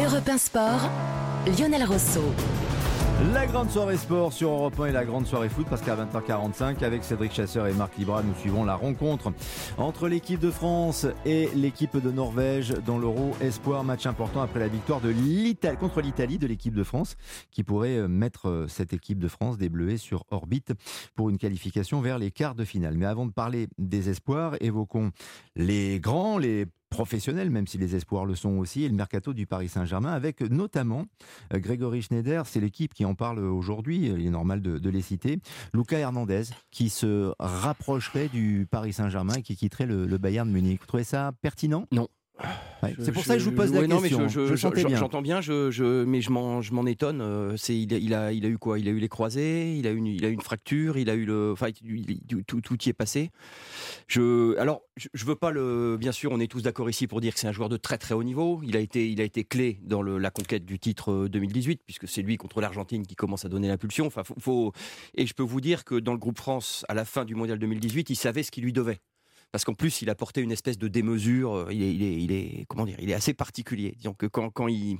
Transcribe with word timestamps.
Europe 0.00 0.26
1 0.26 0.38
Sport, 0.38 0.90
Lionel 1.46 1.84
Rousseau. 1.84 2.24
La 3.34 3.46
grande 3.46 3.68
soirée 3.68 3.98
sport 3.98 4.32
sur 4.32 4.48
Europe 4.48 4.80
1 4.80 4.86
et 4.86 4.92
la 4.92 5.04
grande 5.04 5.26
soirée 5.26 5.50
foot 5.50 5.66
parce 5.68 5.82
qu'à 5.82 5.94
20h45 5.94 6.82
avec 6.82 7.04
Cédric 7.04 7.32
Chasseur 7.32 7.66
et 7.66 7.74
Marc 7.74 7.98
Libra 7.98 8.22
nous 8.22 8.34
suivons 8.34 8.64
la 8.64 8.74
rencontre 8.74 9.34
entre 9.76 10.08
l'équipe 10.08 10.40
de 10.40 10.50
France 10.50 11.06
et 11.26 11.50
l'équipe 11.54 11.98
de 11.98 12.10
Norvège 12.10 12.70
dans 12.86 12.98
l'Euro 12.98 13.32
Espoir 13.42 13.84
match 13.84 14.06
important 14.06 14.40
après 14.40 14.60
la 14.60 14.68
victoire 14.68 15.02
de 15.02 15.10
l'Italie 15.10 15.76
contre 15.76 16.00
l'Italie 16.00 16.38
de 16.38 16.46
l'équipe 16.46 16.74
de 16.74 16.84
France 16.84 17.16
qui 17.50 17.62
pourrait 17.62 17.98
euh, 17.98 18.08
mettre 18.08 18.48
euh, 18.48 18.68
cette 18.68 18.94
équipe 18.94 19.18
de 19.18 19.28
France 19.28 19.58
des 19.58 19.68
Bleuets 19.68 19.98
sur 19.98 20.24
orbite 20.30 20.72
pour 21.14 21.28
une 21.28 21.36
qualification 21.36 22.00
vers 22.00 22.18
les 22.18 22.30
quarts 22.30 22.54
de 22.54 22.64
finale. 22.64 22.96
Mais 22.96 23.06
avant 23.06 23.26
de 23.26 23.32
parler 23.32 23.68
des 23.76 24.08
espoirs, 24.08 24.56
évoquons 24.60 25.10
les 25.54 26.00
grands, 26.00 26.38
les 26.38 26.66
professionnels, 26.92 27.50
même 27.50 27.66
si 27.66 27.78
les 27.78 27.96
espoirs 27.96 28.24
le 28.24 28.34
sont 28.34 28.58
aussi, 28.58 28.84
et 28.84 28.88
le 28.88 28.94
mercato 28.94 29.32
du 29.32 29.46
Paris 29.46 29.68
Saint-Germain, 29.68 30.12
avec 30.12 30.40
notamment 30.40 31.06
euh, 31.52 31.58
Grégory 31.58 32.02
Schneider, 32.02 32.46
c'est 32.46 32.60
l'équipe 32.60 32.94
qui 32.94 33.04
en 33.04 33.14
parle 33.14 33.40
aujourd'hui, 33.40 34.06
il 34.06 34.26
est 34.26 34.30
normal 34.30 34.62
de, 34.62 34.90
les 34.90 35.02
citer, 35.02 35.40
Luca 35.72 35.98
Hernandez, 35.98 36.44
qui 36.70 36.90
se 36.90 37.32
rapprocherait 37.38 38.28
du 38.28 38.66
Paris 38.70 38.92
Saint-Germain 38.92 39.34
et 39.34 39.42
qui 39.42 39.56
quitterait 39.56 39.86
le, 39.86 40.06
Bayern 40.18 40.48
Munich. 40.48 40.80
Vous 40.80 40.86
trouvez 40.86 41.04
ça 41.04 41.32
pertinent? 41.40 41.86
Non 41.90 42.08
c'est 42.98 43.12
pour 43.12 43.24
ça 43.24 43.34
que 43.34 43.40
je 43.40 43.44
vous 43.44 43.54
pose 43.54 43.72
la 43.72 43.86
question. 43.86 44.28
J'entends 44.28 45.22
bien, 45.22 45.40
je, 45.40 46.04
mais 46.04 46.20
je 46.20 46.30
m'en 46.30 46.86
étonne. 46.86 47.20
Euh, 47.20 47.56
c'est 47.56 47.78
il, 47.78 48.14
a, 48.14 48.32
il 48.32 48.44
a 48.44 48.48
eu 48.48 48.58
quoi? 48.58 48.78
Il 48.78 48.88
a 48.88 48.90
eu 48.90 48.98
les 48.98 49.08
croisés, 49.08 49.76
il 49.76 49.86
a 49.86 49.90
eu 49.90 49.96
une, 49.96 50.06
il 50.06 50.24
a 50.24 50.28
eu 50.28 50.32
une 50.32 50.40
fracture, 50.40 50.96
il 50.96 51.08
a 51.10 51.14
eu 51.14 51.24
le, 51.24 51.52
enfin, 51.52 51.68
tout, 52.46 52.60
tout 52.60 52.82
y 52.84 52.88
est 52.88 52.94
passé. 52.94 53.30
Je, 54.08 54.56
alors, 54.58 54.82
je, 54.96 55.24
veux 55.24 55.36
pas 55.36 55.50
le. 55.50 55.96
Bien 55.98 56.12
sûr, 56.12 56.32
on 56.32 56.40
est 56.40 56.50
tous 56.50 56.62
d'accord 56.62 56.88
ici 56.90 57.06
pour 57.06 57.20
dire 57.20 57.34
que 57.34 57.40
c'est 57.40 57.48
un 57.48 57.52
joueur 57.52 57.68
de 57.68 57.76
très 57.76 57.98
très 57.98 58.14
haut 58.14 58.24
niveau. 58.24 58.60
Il 58.64 58.76
a 58.76 58.80
été, 58.80 59.10
il 59.10 59.20
a 59.20 59.24
été 59.24 59.44
clé 59.44 59.80
dans 59.82 60.02
le, 60.02 60.18
la 60.18 60.30
conquête 60.30 60.64
du 60.64 60.78
titre 60.78 61.28
2018 61.28 61.72
euh, 61.72 61.82
puisque 61.86 62.08
c'est 62.08 62.22
lui 62.22 62.36
contre 62.36 62.60
l'Argentine 62.60 63.06
qui 63.06 63.14
commence 63.14 63.44
à 63.44 63.48
donner 63.48 63.68
l'impulsion. 63.68 64.06
Enfin, 64.06 64.22
faut, 64.24 64.72
et 65.14 65.26
je 65.26 65.34
peux 65.34 65.42
vous 65.42 65.60
dire 65.60 65.84
que 65.84 65.94
dans 65.94 66.12
le 66.12 66.18
groupe 66.18 66.38
France, 66.38 66.84
à 66.88 66.94
la 66.94 67.04
fin 67.04 67.24
du 67.24 67.34
mondial 67.34 67.58
2018, 67.58 68.10
il 68.10 68.16
savait 68.16 68.42
ce 68.42 68.50
qu'il 68.50 68.64
lui 68.64 68.72
devait 68.72 69.00
parce 69.52 69.64
qu'en 69.64 69.74
plus 69.74 70.02
il 70.02 70.10
a 70.10 70.14
porté 70.14 70.40
une 70.40 70.52
espèce 70.52 70.78
de 70.78 70.88
démesure. 70.88 71.54
Euh, 71.54 71.72
il 71.72 71.82
est, 71.82 71.94
il 71.94 72.02
est, 72.02 72.22
il 72.22 72.32
est 72.32 72.64
comment 72.68 72.84
dire, 72.84 72.96
il 72.98 73.10
est 73.10 73.14
assez 73.14 73.34
particulier. 73.34 73.94
Disons 73.96 74.14
que 74.14 74.26
quand, 74.26 74.50
quand 74.50 74.66
il 74.66 74.98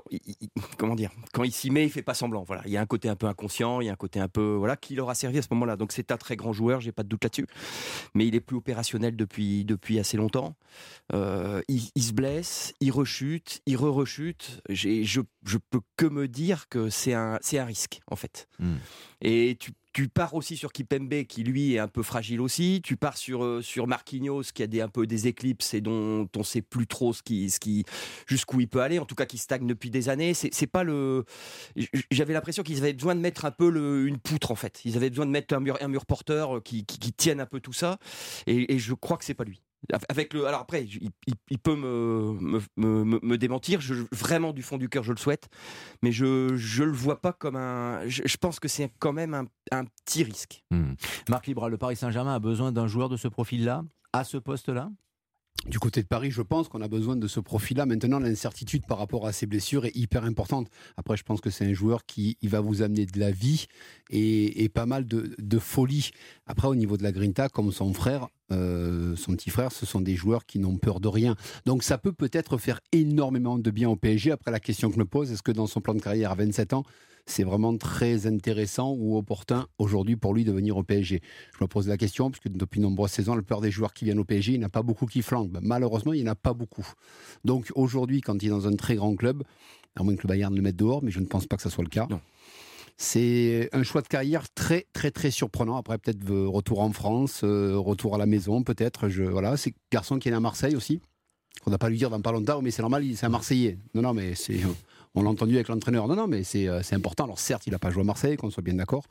comment 0.78 0.94
dire, 0.94 1.10
quand 1.32 1.44
il 1.44 1.52
s'y 1.52 1.70
met, 1.70 1.84
il 1.84 1.90
fait 1.90 2.02
pas 2.02 2.14
semblant. 2.14 2.44
Voilà, 2.44 2.62
il 2.66 2.72
y 2.72 2.76
a 2.76 2.80
un 2.80 2.86
côté 2.86 3.08
un 3.08 3.16
peu 3.16 3.26
inconscient, 3.26 3.80
il 3.80 3.86
y 3.86 3.90
a 3.90 3.92
un 3.92 3.96
côté 3.96 4.20
un 4.20 4.28
peu 4.28 4.54
voilà 4.54 4.76
qui 4.76 4.94
leur 4.94 5.10
a 5.10 5.14
servi 5.14 5.38
à 5.38 5.42
ce 5.42 5.48
moment-là. 5.50 5.76
Donc 5.76 5.92
c'est 5.92 6.10
un 6.12 6.16
très 6.16 6.36
grand 6.36 6.52
joueur, 6.52 6.80
j'ai 6.80 6.92
pas 6.92 7.02
de 7.02 7.08
doute 7.08 7.24
là-dessus. 7.24 7.46
Mais 8.14 8.26
il 8.26 8.34
est 8.34 8.40
plus 8.40 8.56
opérationnel 8.56 9.16
depuis 9.16 9.64
depuis 9.64 9.98
assez 9.98 10.16
longtemps. 10.16 10.56
Euh, 11.12 11.62
il, 11.68 12.02
se 12.02 12.12
blesse, 12.12 12.74
il 12.80 12.90
rechute, 12.90 13.60
il 13.66 13.76
re-rechute. 13.76 14.62
Je 14.68 15.02
je 15.02 15.58
peux 15.58 15.80
que 15.96 16.06
me 16.06 16.28
dire 16.28 16.68
que 16.68 16.90
c'est 16.90 17.14
un 17.14 17.38
c'est 17.40 17.58
un 17.58 17.64
risque 17.64 18.00
en 18.06 18.16
fait. 18.16 18.48
Hmm. 18.58 18.76
Et 19.20 19.56
tu 19.58 19.72
tu 19.92 20.08
pars 20.08 20.34
aussi 20.34 20.56
sur 20.56 20.72
Kipembe 20.72 21.24
qui 21.24 21.44
lui 21.44 21.74
est 21.74 21.78
un 21.78 21.88
peu 21.88 22.02
fragile 22.02 22.40
aussi. 22.40 22.80
Tu 22.82 22.96
pars 22.96 23.16
sur 23.16 23.44
euh, 23.44 23.60
sur 23.62 23.86
Marquinhos 23.86 24.44
qui 24.54 24.62
a 24.62 24.66
des 24.66 24.80
un 24.80 24.88
peu 24.88 25.06
des 25.06 25.26
éclipses 25.26 25.74
et 25.74 25.80
dont 25.80 26.28
on 26.36 26.42
sait 26.42 26.62
plus 26.62 26.86
trop 26.86 27.12
ce 27.12 27.22
qui 27.22 27.50
ce 27.50 27.60
qui 27.60 27.84
jusqu'où 28.26 28.60
il 28.60 28.68
peut 28.68 28.80
aller. 28.80 28.98
En 28.98 29.04
tout 29.04 29.14
cas, 29.14 29.26
qui 29.26 29.38
stagne 29.38 29.66
depuis 29.66 29.90
des 29.90 30.08
années. 30.08 30.34
C'est 30.34 30.66
pas 30.66 30.84
le. 30.84 31.24
J'avais 32.10 32.32
l'impression 32.32 32.62
qu'ils 32.62 32.78
avaient 32.78 32.92
besoin 32.92 33.14
de 33.14 33.20
mettre 33.20 33.44
un 33.44 33.50
peu 33.50 33.70
le, 33.70 34.06
une 34.06 34.18
poutre 34.18 34.50
en 34.50 34.56
fait. 34.56 34.80
Ils 34.84 34.96
avaient 34.96 35.10
besoin 35.10 35.26
de 35.26 35.30
mettre 35.30 35.54
un 35.54 35.60
mur 35.60 35.76
un 35.80 35.88
mur 35.88 36.06
porteur 36.06 36.56
euh, 36.56 36.60
qui, 36.60 36.84
qui, 36.86 37.12
tienne 37.12 37.40
un 37.40 37.46
peu 37.46 37.60
tout 37.60 37.72
ça. 37.72 37.98
Et, 38.46 38.74
et 38.74 38.78
je 38.78 38.94
crois 38.94 39.16
que 39.16 39.24
c'est 39.24 39.34
pas 39.34 39.44
lui. 39.44 39.62
Avec 40.08 40.32
le, 40.32 40.46
alors 40.46 40.60
après, 40.60 40.84
il, 40.84 41.58
peut 41.58 41.74
me, 41.74 42.60
me, 42.76 43.04
me, 43.04 43.38
démentir. 43.38 43.80
Vraiment 44.12 44.52
du 44.52 44.62
fond 44.62 44.78
du 44.78 44.88
cœur, 44.88 45.02
je 45.02 45.12
le 45.12 45.18
souhaite, 45.18 45.48
mais 46.02 46.12
je 46.12 46.54
je 46.56 46.84
le 46.84 46.92
vois 46.92 47.20
pas 47.20 47.32
comme 47.32 47.56
un. 47.56 48.06
Je, 48.06 48.36
pense 48.36 48.60
que 48.60 48.68
c'est 48.68 48.92
quand 49.00 49.12
même 49.12 49.34
un, 49.34 49.46
un 49.72 49.84
petit 49.84 50.22
risque. 50.22 50.62
Hmm. 50.70 50.92
Marc 51.28 51.48
Libra, 51.48 51.68
le 51.68 51.78
Paris 51.78 51.96
Saint-Germain 51.96 52.34
a 52.34 52.38
besoin 52.38 52.70
d'un 52.70 52.86
joueur 52.86 53.08
de 53.08 53.16
ce 53.16 53.26
profil-là, 53.26 53.84
à 54.12 54.24
ce 54.24 54.36
poste-là? 54.36 54.90
Du 55.66 55.78
côté 55.78 56.02
de 56.02 56.06
Paris, 56.06 56.30
je 56.30 56.42
pense 56.42 56.68
qu'on 56.68 56.80
a 56.80 56.88
besoin 56.88 57.16
de 57.16 57.28
ce 57.28 57.40
profil-là. 57.40 57.86
Maintenant, 57.86 58.18
l'incertitude 58.18 58.84
par 58.86 58.98
rapport 58.98 59.26
à 59.26 59.32
ses 59.32 59.46
blessures 59.46 59.84
est 59.84 59.96
hyper 59.96 60.24
importante. 60.24 60.68
Après, 60.96 61.16
je 61.16 61.22
pense 61.22 61.40
que 61.40 61.50
c'est 61.50 61.64
un 61.64 61.72
joueur 61.72 62.04
qui 62.04 62.36
il 62.42 62.48
va 62.48 62.60
vous 62.60 62.82
amener 62.82 63.06
de 63.06 63.18
la 63.18 63.30
vie 63.30 63.66
et, 64.10 64.68
pas 64.68 64.86
mal 64.86 65.06
de, 65.06 65.58
folie. 65.58 66.10
Après, 66.46 66.68
au 66.68 66.74
niveau 66.74 66.96
de 66.96 67.02
la 67.02 67.12
Grinta, 67.12 67.48
comme 67.48 67.70
son 67.72 67.94
frère, 67.94 68.28
euh, 68.50 69.14
son 69.16 69.32
petit 69.32 69.50
frère, 69.50 69.72
ce 69.72 69.86
sont 69.86 70.00
des 70.00 70.16
joueurs 70.16 70.46
qui 70.46 70.58
n'ont 70.58 70.76
peur 70.76 71.00
de 71.00 71.08
rien. 71.08 71.36
Donc 71.64 71.82
ça 71.82 71.96
peut 71.96 72.12
peut-être 72.12 72.58
faire 72.58 72.80
énormément 72.92 73.58
de 73.58 73.70
bien 73.70 73.88
au 73.88 73.96
PSG. 73.96 74.32
Après, 74.32 74.50
la 74.50 74.60
question 74.60 74.88
que 74.88 74.94
je 74.94 75.00
me 75.00 75.06
pose, 75.06 75.30
est-ce 75.30 75.42
que 75.42 75.52
dans 75.52 75.66
son 75.66 75.80
plan 75.80 75.94
de 75.94 76.00
carrière 76.00 76.32
à 76.32 76.34
27 76.34 76.72
ans, 76.72 76.84
c'est 77.26 77.44
vraiment 77.44 77.76
très 77.76 78.26
intéressant 78.26 78.94
ou 78.98 79.16
opportun 79.16 79.66
aujourd'hui 79.78 80.16
pour 80.16 80.34
lui 80.34 80.44
de 80.44 80.52
venir 80.52 80.76
au 80.76 80.82
PSG 80.82 81.20
Je 81.56 81.64
me 81.64 81.68
pose 81.68 81.88
la 81.88 81.96
question, 81.96 82.30
puisque 82.30 82.48
depuis 82.48 82.80
de 82.80 82.84
nombreuses 82.84 83.12
saisons, 83.12 83.34
le 83.34 83.42
peur 83.42 83.60
des 83.60 83.70
joueurs 83.70 83.92
qui 83.92 84.04
viennent 84.04 84.18
au 84.18 84.24
PSG, 84.24 84.52
il 84.52 84.58
n'y 84.58 84.64
en 84.64 84.68
a 84.68 84.70
pas 84.70 84.82
beaucoup 84.82 85.06
qui 85.06 85.22
flanquent. 85.22 85.50
Ben, 85.50 85.60
malheureusement, 85.62 86.12
il 86.12 86.22
n'y 86.22 86.28
en 86.28 86.32
a 86.32 86.36
pas 86.36 86.52
beaucoup. 86.52 86.86
Donc 87.44 87.70
aujourd'hui, 87.74 88.20
quand 88.20 88.42
il 88.42 88.46
est 88.46 88.50
dans 88.50 88.66
un 88.66 88.76
très 88.76 88.96
grand 88.96 89.14
club, 89.14 89.44
à 89.96 90.02
moins 90.02 90.16
que 90.16 90.22
le 90.22 90.28
Bayern 90.28 90.54
le 90.54 90.62
mette 90.62 90.76
dehors, 90.76 91.02
mais 91.02 91.10
je 91.10 91.20
ne 91.20 91.26
pense 91.26 91.46
pas 91.46 91.56
que 91.56 91.62
ce 91.62 91.70
soit 91.70 91.84
le 91.84 91.90
cas. 91.90 92.08
C'est 92.96 93.68
un 93.72 93.82
choix 93.82 94.02
de 94.02 94.08
carrière 94.08 94.48
très 94.54 94.86
très 94.92 95.10
très 95.10 95.30
surprenant. 95.30 95.76
Après 95.76 95.98
peut-être 95.98 96.30
retour 96.30 96.80
en 96.80 96.92
France, 96.92 97.40
euh, 97.42 97.76
retour 97.76 98.14
à 98.14 98.18
la 98.18 98.26
maison 98.26 98.62
peut-être. 98.62 99.08
Je 99.08 99.24
voilà, 99.24 99.56
c'est 99.56 99.74
garçon 99.90 100.18
qui 100.18 100.28
est 100.28 100.30
né 100.30 100.36
à 100.36 100.40
Marseille 100.40 100.76
aussi. 100.76 101.00
On 101.66 101.70
n'a 101.70 101.78
pas 101.78 101.88
lui 101.88 101.96
dire 101.96 102.10
dans 102.10 102.20
pas 102.20 102.32
longtemps, 102.32 102.60
mais 102.62 102.70
c'est 102.70 102.82
normal, 102.82 103.04
c'est 103.14 103.26
un 103.26 103.28
Marseillais. 103.28 103.78
Non 103.94 104.02
non, 104.02 104.14
mais 104.14 104.34
c'est 104.34 104.60
on 105.14 105.22
l'a 105.22 105.30
entendu 105.30 105.54
avec 105.54 105.68
l'entraîneur. 105.68 106.08
Non, 106.08 106.16
non, 106.16 106.26
mais 106.26 106.42
euh, 106.54 106.80
c'est 106.82 106.94
important. 106.94 107.24
Alors 107.24 107.38
certes, 107.38 107.66
il 107.66 107.72
n'a 107.72 107.78
pas 107.78 107.90
joué 107.90 108.02
à 108.02 108.04
Marseille, 108.04 108.36
qu'on 108.36 108.50
soit 108.50 108.62
bien 108.62 108.74
d'accord. 108.74 109.04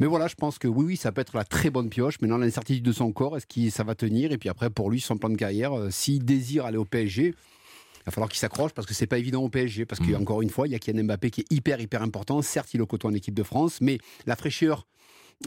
Mais 0.00 0.06
voilà, 0.06 0.26
je 0.26 0.34
pense 0.34 0.58
que 0.58 0.68
oui, 0.68 0.84
oui, 0.84 0.96
ça 0.96 1.12
peut 1.12 1.20
être 1.20 1.36
la 1.36 1.44
très 1.44 1.70
bonne 1.70 1.88
pioche. 1.88 2.20
Maintenant, 2.20 2.38
l'incertitude 2.38 2.84
de 2.84 2.92
son 2.92 3.12
corps, 3.12 3.36
est-ce 3.36 3.46
que 3.46 3.70
ça 3.70 3.84
va 3.84 3.94
tenir? 3.94 4.32
Et 4.32 4.38
puis 4.38 4.48
après, 4.48 4.70
pour 4.70 4.90
lui, 4.90 5.00
son 5.00 5.16
plan 5.16 5.28
de 5.28 5.36
carrière, 5.36 5.76
euh, 5.76 5.90
s'il 5.90 6.24
désire 6.24 6.66
aller 6.66 6.78
au 6.78 6.84
PSG, 6.84 7.26
il 7.26 8.04
va 8.06 8.12
falloir 8.12 8.28
qu'il 8.28 8.38
s'accroche 8.38 8.72
parce 8.72 8.86
que 8.86 8.94
c'est 8.94 9.06
pas 9.06 9.18
évident 9.18 9.42
au 9.42 9.48
PSG. 9.48 9.86
Parce 9.86 10.00
mmh. 10.00 10.12
qu'encore 10.12 10.42
une 10.42 10.50
fois, 10.50 10.66
il 10.66 10.72
y 10.72 10.74
a 10.74 10.78
Kylian 10.78 11.04
Mbappé 11.04 11.30
qui 11.30 11.40
est 11.42 11.52
hyper, 11.52 11.80
hyper 11.80 12.02
important. 12.02 12.40
Certes, 12.42 12.74
il 12.74 12.78
est 12.78 12.82
au 12.82 12.86
côté 12.86 13.06
en 13.06 13.14
équipe 13.14 13.34
de 13.34 13.42
France, 13.42 13.80
mais 13.80 13.98
la 14.26 14.36
fraîcheur, 14.36 14.86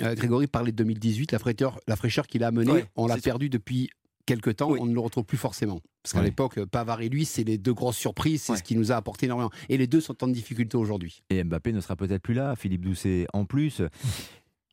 euh, 0.02 0.16
Grégory 0.16 0.48
parlait 0.48 0.72
de 0.72 0.78
2018, 0.78 1.32
la 1.32 1.40
fraîcheur, 1.40 1.80
la 1.88 1.96
fraîcheur 1.96 2.28
qu'il 2.28 2.44
a 2.44 2.48
amenée, 2.48 2.86
on 2.96 3.08
l'a 3.08 3.18
perdu 3.18 3.50
depuis 3.50 3.90
quelque 4.26 4.50
temps, 4.50 4.72
on 4.72 4.86
ne 4.86 4.94
le 4.94 5.00
retrouve 5.00 5.24
plus 5.24 5.38
forcément. 5.38 5.82
Parce 6.04 6.14
qu'à 6.14 6.22
l'époque, 6.22 6.64
Pavard 6.66 7.02
et 7.02 7.10
lui, 7.10 7.26
c'est 7.26 7.44
les 7.44 7.58
deux 7.58 7.74
grosses 7.74 7.98
surprises, 7.98 8.44
c'est 8.44 8.56
ce 8.56 8.64
qui 8.64 8.76
nous 8.76 8.92
a 8.92 8.96
apporté 8.96 9.26
énormément. 9.26 9.52
Et 9.70 9.78
les 9.78 9.88
deux 9.88 10.02
sont 10.02 10.24
en 10.24 10.28
difficulté 10.28 10.78
aujourd'hui. 10.78 11.24
Et 11.30 11.44
Mbappé 11.44 11.74
ne 11.74 11.82
sera 11.82 11.96
peut-être 11.96 12.22
plus 12.22 12.34
là, 12.34 12.56
Philippe 12.56 12.82
Doucet 12.82 13.28
en 13.34 13.46
plus. 13.46 13.82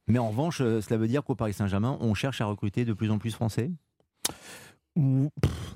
Mais 0.08 0.18
en 0.18 0.28
revanche, 0.28 0.60
euh, 0.60 0.80
cela 0.80 0.98
veut 0.98 1.08
dire 1.08 1.22
qu'au 1.22 1.34
Paris 1.34 1.52
Saint-Germain, 1.52 1.96
on 2.00 2.14
cherche 2.14 2.40
à 2.40 2.46
recruter 2.46 2.84
de 2.84 2.92
plus 2.92 3.10
en 3.10 3.18
plus 3.18 3.30
français? 3.30 3.70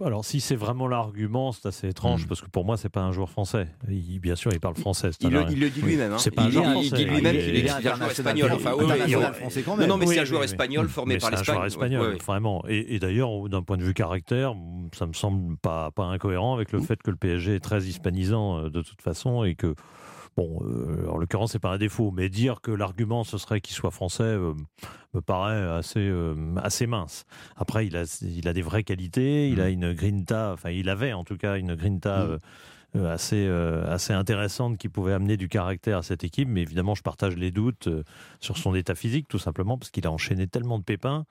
Alors 0.04 0.26
si 0.26 0.40
c'est 0.40 0.56
vraiment 0.56 0.88
l'argument, 0.88 1.50
c'est 1.50 1.66
assez 1.66 1.88
étrange 1.88 2.24
hmm. 2.24 2.28
parce 2.28 2.42
que 2.42 2.50
pour 2.50 2.66
moi 2.66 2.76
c'est 2.76 2.90
pas 2.90 3.00
un 3.00 3.12
joueur 3.12 3.30
français. 3.30 3.68
Il, 3.88 4.18
bien 4.20 4.36
sûr, 4.36 4.52
il 4.52 4.60
parle 4.60 4.76
français. 4.76 5.10
Il, 5.20 5.30
le, 5.30 5.44
dit 5.44 5.80
lui-même. 5.80 6.12
Hein. 6.12 6.18
C'est 6.18 6.30
pas 6.30 6.42
un 6.42 6.50
joueur 6.50 6.70
français. 6.70 6.88
Il 6.88 6.94
dit 6.94 7.04
lui-même 7.06 7.36
qu'il 7.36 7.56
est, 7.56 7.70
un 7.70 7.80
joueur 7.80 8.10
espagnol. 8.10 8.52
Enfin, 8.52 9.32
français 9.32 9.62
quand 9.62 9.76
même. 9.76 9.88
Non, 9.88 9.96
mais 9.96 10.06
c'est 10.06 10.20
un 10.20 10.24
joueur 10.24 10.44
espagnol 10.44 10.88
formé 10.88 11.16
par 11.16 11.30
l'Espagne. 11.30 11.44
C'est 11.44 11.50
un 11.50 11.54
joueur 11.54 11.66
espagnol, 11.66 12.18
vraiment. 12.24 12.62
Et, 12.68 12.98
d'ailleurs, 12.98 13.48
d'un 13.48 13.62
point 13.62 13.78
de 13.78 13.84
vue 13.84 13.94
caractère, 13.94 14.54
ça 14.92 15.06
me 15.06 15.12
semble 15.12 15.56
pas 15.56 15.90
pas 15.90 16.04
incohérent 16.04 16.54
avec 16.54 16.72
le 16.72 16.80
fait 16.80 17.02
que 17.02 17.10
le 17.10 17.16
PSG 17.16 17.56
est 17.56 17.60
très 17.60 17.84
hispanisant 17.84 18.58
euh, 18.58 18.70
de 18.70 18.82
toute 18.82 19.02
façon 19.02 19.44
et 19.44 19.54
que 19.54 19.74
Bon, 20.36 20.58
euh, 20.62 21.08
en 21.08 21.16
l'occurrence, 21.16 21.52
c'est 21.52 21.58
pas 21.58 21.72
un 21.72 21.78
défaut, 21.78 22.10
mais 22.10 22.28
dire 22.28 22.60
que 22.60 22.70
l'argument 22.70 23.24
ce 23.24 23.38
serait 23.38 23.62
qu'il 23.62 23.74
soit 23.74 23.90
français 23.90 24.22
euh, 24.22 24.52
me 25.14 25.20
paraît 25.22 25.62
assez 25.78 26.00
euh, 26.00 26.34
assez 26.62 26.86
mince. 26.86 27.24
Après, 27.56 27.86
il 27.86 27.96
a 27.96 28.04
il 28.20 28.46
a 28.46 28.52
des 28.52 28.60
vraies 28.60 28.84
qualités, 28.84 29.48
il 29.48 29.62
a 29.62 29.68
mm. 29.68 29.72
une 29.72 29.92
grinta, 29.94 30.52
enfin 30.52 30.70
il 30.70 30.90
avait 30.90 31.14
en 31.14 31.24
tout 31.24 31.36
cas 31.36 31.56
une 31.56 31.74
grinta. 31.74 32.26
Mm. 32.26 33.04
assez 33.04 33.46
assez 33.88 34.14
intéressante 34.14 34.78
qui 34.78 34.88
pouvait 34.88 35.12
amener 35.12 35.36
du 35.36 35.48
caractère 35.48 35.98
à 35.98 36.02
cette 36.02 36.24
équipe 36.24 36.48
mais 36.48 36.62
évidemment 36.62 36.94
je 36.94 37.02
partage 37.02 37.36
les 37.36 37.50
doutes 37.50 37.90
sur 38.40 38.56
son 38.56 38.74
état 38.74 38.94
physique 38.94 39.28
tout 39.28 39.40
simplement 39.40 39.76
parce 39.76 39.90
qu'il 39.90 40.06
a 40.06 40.10
enchaîné 40.10 40.46
tellement 40.46 40.78
de 40.78 40.84
pépins 40.84 41.26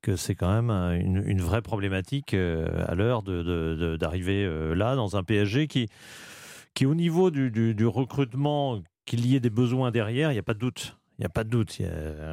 que 0.00 0.16
c'est 0.16 0.34
quand 0.34 0.50
même 0.50 0.70
une, 0.70 1.42
vraie 1.42 1.60
problématique 1.60 2.32
à 2.32 2.94
l'heure 2.94 3.22
d'arriver 3.22 4.44
de, 4.44 4.72
là 4.72 4.96
dans 4.96 5.16
un 5.18 5.22
PSG 5.22 5.66
qui 5.66 5.90
qui 6.74 6.86
au 6.86 6.94
niveau 6.94 7.30
du, 7.30 7.50
du, 7.50 7.86
recrutement, 7.86 8.80
qu'il 9.04 9.26
y 9.26 9.36
ait 9.36 9.40
des 9.40 9.50
besoins 9.50 9.90
derrière, 9.90 10.30
il 10.30 10.34
n'y 10.34 10.40
a 10.40 10.44
pas 10.44 10.54
de 10.54 10.58
doute. 10.58 10.96
Il 11.18 11.24
n'y 11.24 11.26
a 11.26 11.28
pas 11.28 11.44
de 11.44 11.50
doute. 11.50 11.76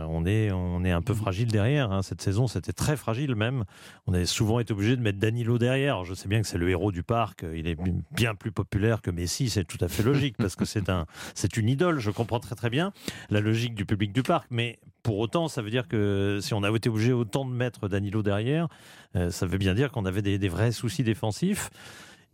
on, 0.07 0.25
est, 0.25 0.49
on 0.53 0.85
est 0.85 0.91
un 0.91 1.01
peu 1.01 1.13
fragile 1.13 1.51
derrière. 1.51 1.91
Hein. 1.91 2.01
Cette 2.03 2.21
saison, 2.21 2.47
c'était 2.47 2.71
très 2.71 2.95
fragile 2.95 3.35
même. 3.35 3.65
On 4.05 4.13
a 4.13 4.25
souvent 4.25 4.61
été 4.61 4.71
obligé 4.71 4.95
de 4.95 5.01
mettre 5.01 5.19
Danilo 5.19 5.57
derrière. 5.57 6.05
je 6.05 6.13
sais 6.13 6.29
bien 6.29 6.41
que 6.41 6.47
c'est 6.47 6.57
le 6.57 6.69
héros 6.69 6.93
du 6.93 7.03
parc. 7.03 7.43
Il 7.53 7.67
est 7.67 7.75
bien 8.15 8.33
plus 8.33 8.53
populaire 8.53 9.01
que 9.01 9.11
Messi. 9.11 9.49
C'est 9.49 9.65
tout 9.65 9.77
à 9.81 9.89
fait 9.89 10.03
logique 10.03 10.37
parce 10.37 10.55
que 10.55 10.63
c'est 10.63 10.87
un, 10.87 11.05
c'est 11.35 11.57
une 11.57 11.67
idole. 11.67 11.99
Je 11.99 12.11
comprends 12.11 12.39
très 12.39 12.55
très 12.55 12.69
bien 12.69 12.93
la 13.29 13.41
logique 13.41 13.75
du 13.75 13.85
public 13.85 14.13
du 14.13 14.23
parc. 14.23 14.47
Mais 14.51 14.79
pour 15.03 15.17
autant, 15.17 15.49
ça 15.49 15.61
veut 15.61 15.69
dire 15.69 15.89
que 15.89 16.39
si 16.41 16.53
on 16.53 16.63
avait 16.63 16.77
été 16.77 16.87
obligé 16.87 17.11
autant 17.11 17.43
de 17.43 17.51
mettre 17.51 17.89
Danilo 17.89 18.23
derrière, 18.23 18.69
euh, 19.17 19.31
ça 19.31 19.45
veut 19.47 19.57
bien 19.57 19.73
dire 19.73 19.91
qu'on 19.91 20.05
avait 20.05 20.21
des, 20.21 20.37
des 20.37 20.47
vrais 20.47 20.71
soucis 20.71 21.03
défensifs. 21.03 21.71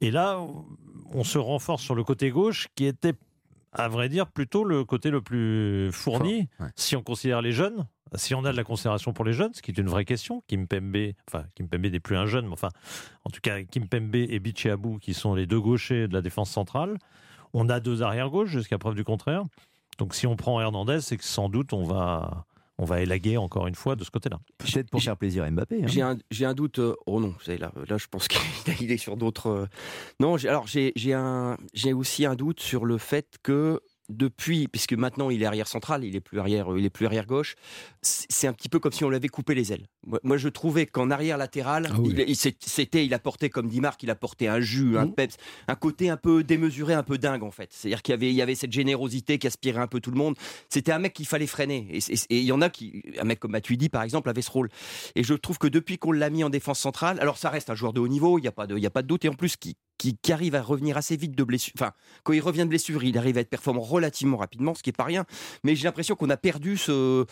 Et 0.04 0.12
là, 0.12 0.46
on 1.14 1.24
se 1.24 1.38
renforce 1.38 1.82
sur 1.82 1.96
le 1.96 2.04
côté 2.04 2.30
gauche 2.30 2.68
qui 2.76 2.84
était, 2.84 3.14
à 3.72 3.88
vrai 3.88 4.10
dire, 4.10 4.28
plutôt 4.28 4.66
le 4.66 4.84
côté 4.84 5.10
le 5.10 5.22
plus 5.22 5.94
fourni, 5.94 6.50
Fort, 6.58 6.66
ouais. 6.66 6.74
si 6.76 6.98
on 6.98 7.02
considère 7.02 7.42
les 7.42 7.54
jeunes. 7.54 7.88
Si 8.16 8.36
on 8.36 8.44
a 8.44 8.52
de 8.52 8.58
la 8.58 8.66
considération 8.66 9.14
pour 9.14 9.24
les 9.24 9.32
jeunes, 9.32 9.54
ce 9.54 9.62
qui 9.62 9.72
est 9.72 9.78
une 9.78 9.88
vraie 9.88 10.04
question, 10.04 10.44
Kim 10.48 10.68
Pembe, 10.68 11.14
enfin 11.30 11.46
Kim 11.56 11.70
Pembe 11.70 11.86
n'est 11.86 12.02
plus 12.02 12.18
un 12.18 12.26
jeune, 12.26 12.48
mais 12.48 12.52
enfin, 12.52 12.68
en 13.24 13.30
tout 13.30 13.40
cas 13.42 13.64
Kim 13.64 13.88
Pembe 13.88 14.16
et 14.16 14.40
Bichi 14.40 14.70
Abou, 14.70 15.00
qui 15.00 15.14
sont 15.14 15.36
les 15.36 15.48
deux 15.48 15.62
gauchers 15.62 16.10
de 16.10 16.14
la 16.14 16.22
défense 16.22 16.52
centrale, 16.52 16.98
on 17.54 17.70
a 17.70 17.80
deux 17.80 18.04
arrières 18.04 18.30
gauche 18.30 18.50
jusqu'à 18.50 18.78
preuve 18.78 18.96
du 18.96 19.06
contraire. 19.06 19.44
Donc 20.00 20.16
si 20.16 20.28
on 20.28 20.36
prend 20.36 20.60
Hernandez, 20.60 21.00
c'est 21.00 21.16
que 21.16 21.24
sans 21.24 21.48
doute 21.48 21.72
on 21.72 21.86
va, 21.86 22.46
on 22.80 22.86
va 22.86 23.02
élaguer 23.02 23.38
encore 23.38 23.68
une 23.68 23.76
fois 23.76 23.96
de 23.96 24.04
ce 24.04 24.10
côté-là. 24.12 24.40
Peut-être 24.58 24.90
pour 24.90 25.00
J'ai- 25.00 25.06
faire 25.06 25.18
plaisir 25.18 25.44
à 25.44 25.52
Mbappé. 25.52 25.84
hein. 25.84 25.88
J'ai 25.88 26.02
un, 26.02 26.18
j'ai 26.32 26.46
un 26.46 26.54
doute. 26.54 26.80
euh, 26.80 26.96
oh 27.06 27.20
non, 27.20 27.30
vous 27.30 27.44
savez, 27.44 27.58
là, 27.58 27.72
là, 27.88 27.98
je 27.98 28.08
pense 28.08 28.28
qu'il 28.30 28.42
il 28.82 28.92
est 28.92 28.98
sur 28.98 29.16
d'autres. 29.18 29.48
euh, 29.48 29.66
Non, 30.20 30.36
alors 30.46 30.68
j'ai 30.68 30.92
j'ai 30.96 31.14
un, 31.14 31.58
j'ai 31.74 31.94
aussi 31.94 32.26
un 32.26 32.36
doute 32.36 32.60
sur 32.60 32.86
le 32.86 32.98
fait 32.98 33.36
que 33.44 33.80
depuis, 34.18 34.68
puisque 34.68 34.94
maintenant 34.94 35.30
il 35.30 35.42
est 35.42 35.46
arrière 35.46 35.68
central, 35.68 36.04
il 36.04 36.16
est 36.16 36.22
plus 36.22 36.40
arrière, 36.40 36.72
euh, 36.72 36.80
il 36.80 36.86
est 36.86 36.90
plus 36.90 37.06
arrière 37.06 37.26
gauche. 37.26 37.56
C'est 38.02 38.48
un 38.48 38.54
petit 38.54 38.70
peu 38.70 38.80
comme 38.80 38.92
si 38.92 39.04
on 39.06 39.10
l'avait 39.10 39.28
coupé 39.30 39.56
les 39.56 39.72
ailes. 39.74 39.88
Moi, 40.24 40.38
je 40.38 40.50
trouvais 40.50 40.86
qu'en 40.86 41.10
arrière 41.12 41.38
latéral, 41.38 41.88
Ah 41.92 41.96
oui. 42.00 42.14
il, 42.28 42.36
c'était, 42.36 43.06
il 43.06 43.14
apportait 43.14 43.50
comme 43.50 43.68
dit 43.70 43.80
Marc, 43.82 44.04
il 44.04 44.10
apportait 44.10 44.48
un 44.48 44.60
jus, 44.60 44.98
un 44.98 45.06
Mhm. 45.06 45.14
peps, 45.16 45.38
un 45.68 45.76
côté 45.76 46.10
un 46.10 46.18
peu 46.18 46.44
démesuré, 46.44 46.94
un 46.94 47.04
peu 47.04 47.18
dingue 47.18 47.44
en 47.44 47.52
fait. 47.52 47.70
C'est-à-dire 47.74 48.02
qu'il 48.02 48.12
y 48.14 48.16
avait, 48.16 48.30
il 48.30 48.36
y 48.36 48.42
avait 48.42 48.56
cette 48.56 48.72
générosité 48.74 49.38
qui 49.38 49.48
aspirait 49.48 49.82
un 49.82 49.88
peu 49.88 50.00
tout 50.00 50.12
le 50.12 50.18
monde. 50.18 50.36
C'était 50.70 50.92
un 50.92 51.00
mec 51.00 51.14
qu'il 51.14 51.28
fallait 51.28 51.48
freiner. 51.48 51.88
Et 52.30 52.40
il 52.40 52.44
y 52.46 52.52
en 52.52 52.62
a 52.62 52.70
qui, 52.70 53.04
un 53.20 53.24
mec 53.24 53.40
comme 53.40 53.52
Matuidi 53.52 53.90
par 53.90 54.04
exemple, 54.04 54.30
avait 54.30 54.42
ce 54.42 54.52
rôle. 54.52 54.70
Et 55.16 55.24
je 55.24 55.34
trouve 55.34 55.58
que 55.58 55.68
depuis 55.68 55.98
qu'on 55.98 56.12
l'a 56.12 56.30
mis 56.30 56.44
en 56.44 56.50
défense 56.50 56.80
centrale, 56.80 57.20
alors 57.20 57.38
ça 57.38 57.50
reste 57.50 57.70
un 57.70 57.76
joueur 57.76 57.94
de 57.94 58.00
haut 58.00 58.08
niveau, 58.08 58.38
il 58.38 58.42
n'y 58.42 58.48
a, 58.48 58.52
pas 58.52 58.68
de- 58.68 58.76
il 58.78 58.84
y 58.84 58.86
a 58.86 58.90
pas 58.92 59.02
de 59.02 59.08
doute, 59.08 59.24
et 59.26 59.30
en 59.30 59.34
plus 59.34 59.56
qui, 59.58 59.76
qui, 59.98 60.18
arrive 60.32 60.56
à 60.56 60.62
revenir 60.62 60.98
assez 60.98 61.16
vite 61.16 61.36
de 61.36 61.44
blessure. 61.44 61.74
Enfin, 61.78 61.94
quand 62.24 62.34
il 62.34 62.42
revient 62.42 62.64
de 62.64 62.70
blessure, 62.70 63.04
il 63.04 63.18
arrive 63.18 63.38
à 63.38 63.42
être 63.42 63.50
performant 63.50 63.82
relativement 63.82 64.38
rapidement, 64.38 64.74
ce 64.74 64.84
qui 64.84 64.90
est 64.90 64.98
pas 64.98 65.04
rien. 65.04 65.26
Mais 65.64 65.76
j'ai 65.76 65.86
l'impression 65.86 66.16
qu'on 66.16 66.30
a 66.30 66.38
perdu 66.38 66.78
ce. 66.78 67.26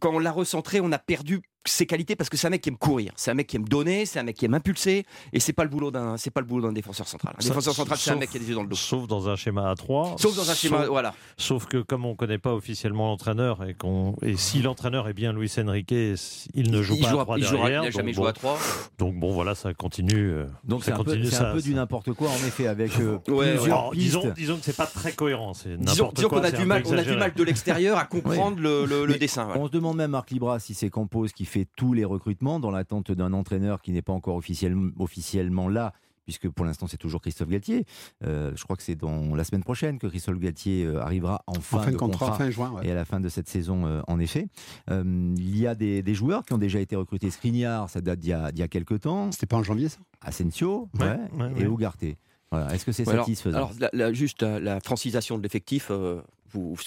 Quand 0.00 0.14
on 0.14 0.18
l'a 0.18 0.32
recentré, 0.32 0.80
on 0.80 0.92
a 0.92 0.98
perdu 0.98 1.42
ses 1.66 1.86
qualités 1.86 2.16
parce 2.16 2.28
que 2.30 2.36
c'est 2.36 2.46
un 2.46 2.50
mec 2.50 2.60
qui 2.62 2.68
aime 2.68 2.76
courir, 2.76 3.12
c'est 3.16 3.30
un 3.30 3.34
mec 3.34 3.46
qui 3.46 3.56
aime 3.56 3.66
donner, 3.68 4.06
c'est 4.06 4.18
un 4.18 4.22
mec 4.22 4.36
qui 4.36 4.44
aime 4.44 4.54
impulser, 4.54 5.04
et 5.32 5.40
c'est 5.40 5.52
pas 5.52 5.64
le 5.64 5.70
boulot 5.70 5.90
d'un, 5.90 6.16
c'est 6.16 6.30
pas 6.30 6.40
le 6.40 6.46
boulot 6.46 6.66
d'un 6.66 6.72
défenseur 6.72 7.08
central. 7.08 7.34
Un 7.40 7.42
défenseur 7.46 7.74
central, 7.74 7.98
c'est 7.98 8.10
un 8.10 8.14
sauf- 8.14 8.20
mec 8.20 8.30
qui 8.30 8.36
a 8.36 8.40
des 8.40 8.48
yeux 8.48 8.54
dans 8.54 8.62
le 8.62 8.68
dos. 8.68 8.76
Sauf 8.76 9.06
dans 9.06 9.28
un 9.28 9.36
schéma 9.36 9.70
à 9.70 9.74
3. 9.74 10.16
Sauf 10.18 10.36
dans 10.36 10.50
un 10.50 10.54
schéma, 10.54 10.78
Sauf, 10.80 10.88
voilà. 10.88 11.14
sauf 11.36 11.66
que 11.66 11.78
comme 11.78 12.04
on 12.04 12.10
ne 12.10 12.14
connaît 12.16 12.38
pas 12.38 12.54
officiellement 12.54 13.06
l'entraîneur 13.08 13.64
et, 13.64 13.74
qu'on, 13.74 14.14
et 14.22 14.36
si 14.36 14.60
l'entraîneur 14.62 15.08
est 15.08 15.14
bien 15.14 15.32
Luis 15.32 15.50
Enrique, 15.58 15.90
il 15.92 16.70
ne 16.70 16.82
joue 16.82 16.94
il 16.96 17.02
pas 17.02 17.10
jouera- 17.10 17.22
à 17.22 17.24
3 17.24 17.38
il 17.38 17.44
jouera- 17.44 17.70
il 17.70 17.74
a 17.76 17.90
jamais 17.90 18.12
donc 18.12 18.14
joué 18.14 18.24
bon, 18.24 18.28
à 18.28 18.32
3. 18.32 18.58
Donc 18.98 19.14
bon, 19.16 19.32
voilà, 19.32 19.54
ça 19.54 19.72
continue. 19.74 20.30
euh, 20.32 20.46
Donc 20.64 20.80
ça 20.84 20.86
c'est 20.86 20.92
un, 20.92 20.96
peu, 20.98 21.04
continue, 21.04 21.24
c'est 21.26 21.36
ça- 21.36 21.50
un 21.50 21.54
peu 21.54 21.62
du 21.62 21.74
n'importe 21.74 22.12
quoi 22.12 22.28
en 22.28 22.46
effet 22.46 22.66
avec 22.66 22.98
euh, 23.00 23.18
Ouais, 23.28 23.52
plusieurs 23.54 23.64
Alors, 23.78 23.90
pistes. 23.90 24.04
disons, 24.04 24.32
disons 24.34 24.56
que 24.58 24.64
c'est 24.64 24.76
pas 24.76 24.86
très 24.86 25.12
cohérent. 25.12 25.54
C'est 25.54 25.76
Disons, 25.78 25.84
n'importe 26.04 26.16
disons 26.16 26.28
quoi, 26.28 26.40
qu'on 26.40 26.44
a 26.46 26.50
du 26.50 26.64
mal, 26.66 26.82
on 26.86 26.98
a 26.98 27.02
du 27.02 27.16
mal 27.16 27.32
de 27.34 27.42
l'extérieur 27.42 27.98
à 27.98 28.04
comprendre 28.04 28.60
le, 28.60 29.16
dessin. 29.18 29.48
On 29.56 29.66
se 29.66 29.72
demande 29.72 29.96
même, 29.96 30.10
Marc 30.10 30.30
Libra, 30.30 30.58
si 30.58 30.74
c'est 30.74 30.90
Campos 30.90 31.26
qui 31.34 31.44
fait 31.54 31.66
tous 31.76 31.92
les 31.94 32.04
recrutements 32.04 32.58
dans 32.60 32.70
l'attente 32.70 33.12
d'un 33.12 33.32
entraîneur 33.32 33.80
qui 33.82 33.92
n'est 33.92 34.02
pas 34.02 34.12
encore 34.12 34.36
officiellement, 34.36 34.90
officiellement 34.98 35.68
là, 35.68 35.92
puisque 36.24 36.48
pour 36.48 36.64
l'instant 36.64 36.86
c'est 36.86 36.96
toujours 36.96 37.20
Christophe 37.20 37.48
Galtier. 37.50 37.84
Euh, 38.24 38.50
je 38.56 38.64
crois 38.64 38.76
que 38.76 38.82
c'est 38.82 38.96
dans 38.96 39.34
la 39.36 39.44
semaine 39.44 39.62
prochaine 39.62 39.98
que 39.98 40.06
Christophe 40.06 40.38
Galtier 40.38 40.84
euh, 40.84 41.00
arrivera 41.02 41.42
en 41.46 41.54
fin, 41.54 41.78
En 41.78 41.82
fin 41.82 41.90
de 41.92 41.96
contrat, 41.96 42.26
contrat. 42.26 42.38
fin 42.44 42.50
juin. 42.50 42.70
ouais. 42.72 42.86
Et 42.86 42.90
à 42.90 42.94
la 42.94 43.04
fin 43.04 43.20
de 43.20 43.28
cette 43.28 43.48
saison, 43.48 43.86
euh, 43.86 44.00
en 44.08 44.18
effet, 44.18 44.46
Euh, 44.90 45.04
il 45.36 45.56
y 45.58 45.66
a 45.66 45.74
des, 45.74 46.02
des 46.02 46.14
joueurs 46.14 46.44
qui 46.44 46.52
ont 46.54 46.58
déjà 46.58 46.80
été 46.80 46.96
recrutés. 46.96 47.30
Skriniar, 47.30 47.88
ça 47.90 48.00
date 48.00 48.18
d'il 48.20 48.30
y 48.30 48.32
a, 48.32 48.46
a 48.46 48.68
quelques 48.68 49.00
temps. 49.00 49.30
C'était 49.32 49.46
pas 49.46 49.56
en 49.58 49.62
janvier 49.62 49.88
ça? 49.90 49.98
Asensio 50.22 50.88
Ouais, 50.98 51.06
ouais, 51.06 51.18
ouais, 51.44 51.52
et 51.60 51.66
ouais. 51.66 51.72
Ugarte. 51.74 52.04
Voilà. 52.50 52.72
Est-ce 52.74 52.84
que 52.86 52.92
c'est 52.92 53.08
alors- 53.08 53.24
satisfaisant? 53.26 53.56
Alors, 53.58 53.72
la- 53.78 53.90
la- 53.92 54.12
juste 54.12 54.42
la, 54.42 54.60
la 54.60 54.80
francisation 54.80 55.36
de 55.38 55.42
l'effectif, 55.42 55.88
euh, 55.90 56.20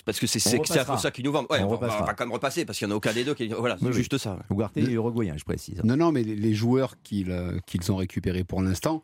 parce 0.06 0.19
que 0.19 0.28
c'est 0.28 0.40
un 0.90 0.98
ça 0.98 1.12
qui 1.12 1.24
nous 1.24 1.31
vend. 1.31 1.46
Ouais, 1.50 1.62
On 1.62 1.69
on, 1.72 1.74
on 1.74 1.78
va 1.78 2.14
quand 2.14 2.25
même 2.25 2.31
repasser 2.34 2.66
parce 2.66 2.78
qu'il 2.78 2.88
n'y 2.88 2.94
en 2.94 2.96
a 2.96 2.98
aucun 2.98 3.14
des 3.14 3.24
deux 3.24 3.34
qui. 3.34 3.48
Voilà, 3.50 3.78
c'est 3.78 3.86
Oui, 3.86 3.92
oui. 3.92 3.98
juste 3.98 4.18
ça. 4.18 4.40
Ugarte 4.52 4.78
est 4.78 4.81
uruguayen, 4.92 5.36
je 5.38 5.44
précise. 5.44 5.81
Non, 5.84 5.98
non, 5.98 6.12
mais 6.12 6.24
les- 6.24 6.36
les 6.36 6.54
joueurs 6.54 7.02
qu'ils 7.04 7.31
euh, 7.31 7.60
qu'ils 7.66 7.92
ont 7.92 7.96
récupérés 7.98 8.44
pour 8.44 8.62
l'instant, 8.62 9.04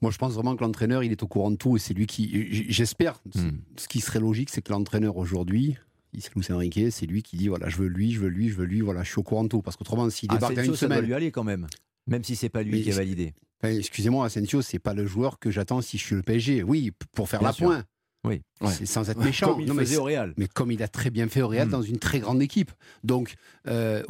moi 0.00 0.10
je 0.10 0.18
pense 0.18 0.32
vraiment 0.34 0.56
que 0.56 0.62
l'entraîneur 0.64 1.02
il 1.04 1.12
est 1.12 1.22
au 1.22 1.26
courant 1.26 1.50
de 1.50 1.56
tout 1.56 1.76
et 1.76 1.78
c'est 1.78 1.94
lui 1.94 2.06
qui. 2.06 2.66
J'espère. 2.70 3.20
Hmm. 3.34 3.50
Ce 3.76 3.88
qui 3.88 4.00
serait 4.00 4.20
logique, 4.20 4.50
c'est 4.50 4.62
que 4.62 4.72
l'entraîneur 4.72 5.16
aujourd'hui, 5.16 5.76
Luis 6.12 6.46
Enrique, 6.50 6.80
c'est 6.90 7.06
lui 7.06 7.22
qui 7.22 7.36
dit 7.36 7.48
voilà, 7.48 7.68
je 7.68 7.76
veux 7.78 7.88
lui, 7.88 8.12
je 8.12 8.20
veux 8.20 8.28
lui, 8.28 8.48
je 8.48 8.54
veux 8.54 8.64
lui, 8.66 8.80
voilà, 8.80 9.02
je 9.02 9.10
suis 9.10 9.18
au 9.18 9.22
courant 9.22 9.44
de 9.44 9.48
tout. 9.48 9.62
Parce 9.62 9.76
qu'autrement, 9.76 10.08
s'il 10.10 10.28
débarque 10.28 10.54
dans 10.54 10.60
Asensio, 10.60 10.72
une 10.72 10.76
ça 10.76 10.86
doit 10.86 10.96
semaine. 10.96 11.06
lui 11.08 11.14
aller 11.14 11.30
quand 11.30 11.44
même. 11.44 11.66
Même 12.06 12.24
si 12.24 12.36
c'est 12.36 12.48
pas 12.48 12.62
lui 12.62 12.72
Mais 12.72 12.82
qui 12.82 12.90
a 12.90 12.92
c'est- 12.92 12.98
validé. 12.98 13.34
Enfin, 13.64 13.74
Excusez-moi, 13.76 14.26
Asensio, 14.26 14.60
c'est 14.60 14.80
pas 14.80 14.92
le 14.92 15.06
joueur 15.06 15.38
que 15.38 15.50
j'attends 15.52 15.80
si 15.82 15.96
je 15.96 16.02
suis 16.04 16.16
le 16.16 16.22
PSG. 16.22 16.64
Oui, 16.64 16.90
pour 17.14 17.28
faire 17.28 17.38
Bien 17.38 17.48
la 17.50 17.52
sûr. 17.54 17.66
pointe. 17.68 17.86
Oui. 18.24 18.40
C'est 18.70 18.86
sans 18.86 19.10
être 19.10 19.18
méchant. 19.18 19.50
Comme 19.52 19.60
il 19.62 19.66
Non, 19.66 19.74
mais 19.74 19.82
faisait 19.82 19.94
c'est- 19.96 20.00
au 20.00 20.04
Real. 20.04 20.32
mais 20.36 20.46
comme 20.46 20.70
il 20.70 20.80
a 20.82 20.86
très 20.88 21.10
bien 21.10 21.28
fait 21.28 21.42
au 21.42 21.48
Real 21.48 21.66
Mm. 21.66 21.70
dans 21.72 21.82
une 21.82 21.98
très 21.98 22.20
grande 22.20 22.40
équipe. 22.40 22.70
Donc, 23.02 23.34
euh, 23.66 24.02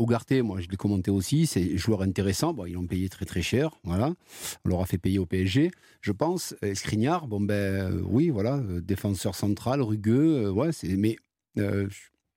moi 0.43 0.61
je 0.61 0.69
l'ai 0.69 0.76
commenté 0.76 1.11
aussi, 1.11 1.47
c'est 1.47 1.73
un 1.73 1.76
joueur 1.76 2.03
intéressant. 2.03 2.53
Bon, 2.53 2.67
ils 2.67 2.75
l'ont 2.75 2.87
payé 2.87 3.09
très 3.09 3.25
très 3.25 3.41
cher, 3.41 3.70
voilà. 3.85 4.12
On 4.64 4.69
leur 4.69 4.82
a 4.82 4.87
fait 4.87 4.99
payer 4.99 5.19
au 5.19 5.25
PSG, 5.26 5.70
je 6.03 6.12
pense. 6.12 6.55
Euh, 6.62 6.75
Skriniar, 6.75 7.26
bon 7.26 7.41
ben 7.41 7.55
euh, 7.55 8.03
oui, 8.05 8.29
voilà, 8.29 8.56
euh, 8.56 8.81
défenseur 8.82 9.35
central, 9.35 9.81
rugueux, 9.81 10.44
euh, 10.47 10.50
ouais, 10.50 10.73
c'est. 10.73 10.88
Mais 10.97 11.17
euh, 11.58 11.88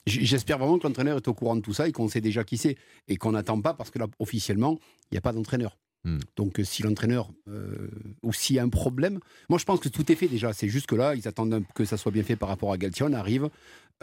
j'espère 0.07 0.59
vraiment 0.59 0.77
que 0.79 0.87
l'entraîneur 0.87 1.17
est 1.17 1.27
au 1.27 1.33
courant 1.33 1.55
de 1.57 1.61
tout 1.61 1.73
ça 1.73 1.87
et 1.89 1.91
qu'on 1.91 2.07
sait 2.07 2.21
déjà 2.21 2.43
qui 2.45 2.57
c'est 2.57 2.77
et 3.09 3.17
qu'on 3.17 3.33
n'attend 3.33 3.59
pas 3.59 3.73
parce 3.73 3.89
que 3.91 3.99
là, 3.99 4.07
officiellement, 4.19 4.79
il 5.11 5.15
n'y 5.15 5.17
a 5.17 5.21
pas 5.21 5.33
d'entraîneur. 5.33 5.77
Mm. 6.05 6.17
Donc, 6.37 6.59
euh, 6.59 6.63
si 6.63 6.83
l'entraîneur 6.83 7.29
euh, 7.49 7.89
ou 8.23 8.31
s'il 8.31 8.55
y 8.55 8.59
a 8.59 8.63
un 8.63 8.69
problème, 8.69 9.19
moi 9.49 9.59
je 9.59 9.65
pense 9.65 9.79
que 9.79 9.89
tout 9.89 10.09
est 10.11 10.15
fait 10.15 10.27
déjà. 10.27 10.53
C'est 10.53 10.69
juste 10.69 10.85
que 10.87 10.95
là, 10.95 11.15
ils 11.15 11.27
attendent 11.27 11.63
que 11.75 11.83
ça 11.83 11.97
soit 11.97 12.11
bien 12.11 12.23
fait 12.23 12.35
par 12.35 12.47
rapport 12.47 12.71
à 12.71 12.77
Galtier. 12.77 13.05
On 13.09 13.13
arrive, 13.13 13.49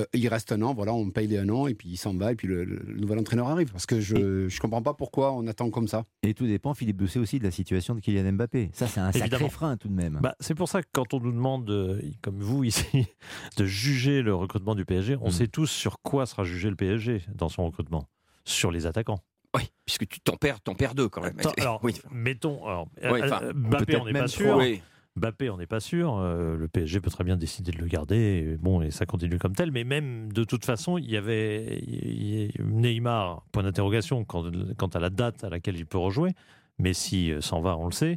euh, 0.00 0.04
il 0.12 0.26
reste 0.28 0.50
un 0.52 0.62
an, 0.62 0.74
voilà, 0.74 0.92
on 0.94 1.10
paye 1.10 1.26
les 1.28 1.38
un 1.38 1.48
an 1.50 1.66
et 1.68 1.74
puis 1.74 1.88
il 1.90 1.96
s'en 1.96 2.14
va 2.14 2.32
et 2.32 2.34
puis 2.34 2.48
le, 2.48 2.64
nouvel 2.96 3.18
entraîneur 3.18 3.46
arrive. 3.48 3.70
Parce 3.70 3.86
que 3.86 4.00
je 4.00 4.16
ne 4.16 4.58
comprends 4.60 4.82
pas 4.82 4.94
pourquoi 4.94 5.32
on 5.32 5.46
attend 5.46 5.70
comme 5.70 5.86
ça. 5.86 6.04
Et 6.22 6.34
tout 6.34 6.46
dépend, 6.46 6.74
Philippe 6.74 6.96
Doucet 6.96 7.18
aussi, 7.20 7.38
de 7.38 7.44
la 7.44 7.50
situation 7.50 7.94
de 7.94 8.00
Kylian 8.00 8.32
Mbappé. 8.32 8.70
Ça, 8.72 8.88
c'est 8.88 9.00
un 9.00 9.06
sacré 9.12 9.20
Évidemment. 9.28 9.48
frein 9.50 9.76
tout 9.76 9.88
de 9.88 9.94
même. 9.94 10.18
Bah, 10.22 10.34
c'est 10.40 10.54
pour 10.54 10.68
ça 10.68 10.82
que 10.82 10.88
quand 10.92 11.14
on 11.14 11.20
nous 11.20 11.32
demande, 11.32 11.70
euh, 11.70 12.00
comme 12.20 12.40
vous 12.40 12.64
ici, 12.64 13.06
de 13.58 13.64
juger 13.66 14.22
le 14.22 14.34
recrutement 14.34 14.74
du 14.74 14.84
PSG, 14.84 15.16
on 15.20 15.28
Mm. 15.28 15.32
sait 15.32 15.46
tous 15.48 15.66
sur 15.70 15.96
quoi 16.02 16.26
sera 16.26 16.42
jugé 16.44 16.68
le 16.68 16.76
PSG 16.76 17.22
dans 17.34 17.48
son 17.48 17.64
recrutement. 17.66 18.08
Sur 18.44 18.72
les 18.72 18.86
attaquants. 18.86 19.20
Oui, 19.54 19.62
puisque 19.84 20.08
tu 20.08 20.20
t'en 20.20 20.36
perds, 20.36 20.60
t'en 20.60 20.74
perds 20.74 20.94
deux 20.94 21.08
quand 21.08 21.22
même. 21.22 21.38
Attends, 21.38 21.52
alors, 21.58 21.80
oui. 21.82 21.94
mettons. 22.10 22.66
alors, 22.66 22.88
Ouais, 23.02 23.22
euh, 23.22 23.26
enfin, 23.26 23.40
euh, 23.42 23.52
Mbappé, 23.54 23.96
on 23.96 24.04
n'est 24.06 24.12
pas 24.12 24.28
sûr. 24.28 24.56
Oui. 24.56 24.80
Mbappé, 25.14 25.50
on 25.50 25.58
n'est 25.58 25.66
pas 25.66 25.80
sûr. 25.80 26.16
Euh, 26.16 26.56
le 26.56 26.68
PSG 26.68 27.00
peut 27.00 27.10
très 27.10 27.24
bien 27.24 27.36
décider 27.36 27.70
de 27.70 27.78
le 27.78 27.86
garder. 27.86 28.16
Et 28.16 28.56
bon, 28.56 28.80
et 28.80 28.90
ça 28.90 29.04
continue 29.04 29.38
comme 29.38 29.54
tel. 29.54 29.70
Mais 29.70 29.84
même 29.84 30.32
de 30.32 30.44
toute 30.44 30.64
façon, 30.64 30.96
il 30.96 31.10
y 31.10 31.16
avait 31.16 31.80
il 31.86 32.34
y 32.34 32.46
a 32.46 32.62
Neymar, 32.62 33.44
point 33.52 33.62
d'interrogation, 33.62 34.24
quant, 34.24 34.50
quant 34.78 34.86
à 34.88 34.98
la 34.98 35.10
date 35.10 35.44
à 35.44 35.50
laquelle 35.50 35.76
il 35.76 35.86
peut 35.86 35.98
rejouer. 35.98 36.30
Messi 36.78 37.30
euh, 37.30 37.40
s'en 37.40 37.60
va, 37.60 37.76
on 37.76 37.86
le 37.86 37.92
sait. 37.92 38.16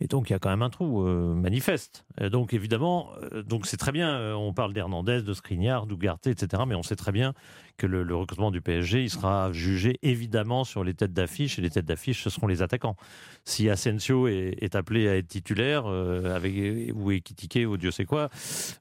Et 0.00 0.06
donc, 0.06 0.30
il 0.30 0.32
y 0.32 0.36
a 0.36 0.38
quand 0.38 0.50
même 0.50 0.62
un 0.62 0.70
trou 0.70 1.04
euh, 1.06 1.34
manifeste. 1.34 2.04
Et 2.20 2.30
donc, 2.30 2.54
évidemment, 2.54 3.10
euh, 3.32 3.42
donc 3.42 3.66
c'est 3.66 3.76
très 3.76 3.90
bien. 3.92 4.10
euh, 4.10 4.32
on 4.34 4.52
parle 4.52 4.72
d'Hernandez, 4.72 5.22
de 5.22 5.32
Skriniar, 5.34 5.86
d'Ugarte, 5.86 6.26
etc. 6.28 6.62
Mais 6.66 6.74
on 6.76 6.82
sait 6.84 6.96
très 6.96 7.10
bien 7.12 7.34
que 7.78 7.86
le, 7.86 8.02
le 8.02 8.14
recrutement 8.16 8.50
du 8.50 8.60
PSG, 8.60 9.02
il 9.04 9.10
sera 9.10 9.52
jugé 9.52 9.98
évidemment 10.02 10.64
sur 10.64 10.82
les 10.84 10.94
têtes 10.94 11.12
d'affiche. 11.12 11.58
Et 11.58 11.62
les 11.62 11.70
têtes 11.70 11.84
d'affiche, 11.86 12.22
ce 12.24 12.30
seront 12.30 12.46
les 12.46 12.62
attaquants. 12.62 12.96
Si 13.44 13.68
Asensio 13.70 14.26
est, 14.28 14.56
est 14.60 14.74
appelé 14.74 15.08
à 15.08 15.16
être 15.16 15.28
titulaire, 15.28 15.86
avec, 15.86 16.92
ou 16.94 17.10
est 17.12 17.20
critiqué, 17.20 17.66
ou 17.66 17.76
Dieu 17.76 17.90
sait 17.90 18.04
quoi, 18.04 18.28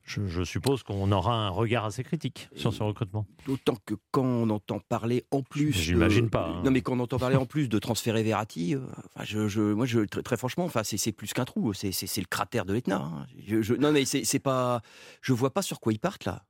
je, 0.04 0.26
je 0.28 0.44
suppose 0.44 0.84
qu'on 0.84 1.12
aura 1.12 1.36
un 1.36 1.50
regard 1.50 1.86
assez 1.86 2.04
critique 2.04 2.50
sur 2.56 2.74
ce 2.74 2.84
recrutement. 2.84 3.26
D'autant 3.46 3.78
que 3.86 3.94
quand 4.12 4.24
on 4.26 4.50
entend 4.50 4.80
parler 4.90 5.26
en 5.32 5.42
plus. 5.44 5.72
J'imagine 5.74 6.30
pas, 6.30 6.48
hein. 6.58 6.62
Non, 6.66 6.72
mais 6.72 6.82
quand 6.82 6.94
on 6.94 7.00
entend 7.00 7.20
parler 7.20 7.36
en 7.36 7.46
plus 7.46 7.70
de 7.70 7.80
transférer 7.80 8.24
Verratti, 8.24 8.76
enfin, 8.76 9.24
je, 9.26 9.48
je- 9.48 9.62
moi, 9.74 9.86
je, 9.86 10.00
très, 10.02 10.22
très 10.24 10.38
franchement, 10.38 10.66
enfin, 10.66 10.82
c'est 10.84 11.07
c'est 11.08 11.14
plus 11.14 11.34
qu'un 11.34 11.46
trou. 11.46 11.74
C'est 11.74 11.90
le 12.18 12.26
cratère 12.26 12.66
de 12.66 12.74
l'Etna. 12.74 12.98
hein. 12.98 13.26
Je- 13.46 13.62
je- 13.62 13.74
non, 13.74 13.92
mais 13.92 14.04
c'est 14.06 14.40
pas. 14.40 14.82
Je 15.22 15.34
vois 15.34 15.54
pas 15.54 15.62
sur 15.62 15.80
quoi 15.80 15.94
ils 15.94 16.00
partent 16.00 16.26
là. 16.26 16.46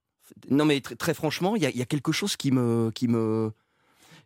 Non, 0.49 0.65
mais 0.65 0.81
très, 0.81 0.95
très 0.95 1.13
franchement, 1.13 1.55
il 1.55 1.61
y 1.61 1.65
a, 1.65 1.69
il 1.69 1.77
y 1.77 1.81
a 1.81 1.85
quelque 1.85 2.11
chose 2.11 2.35
qui 2.35 2.51
me, 2.51 2.91
qui 2.93 3.07
me. 3.07 3.51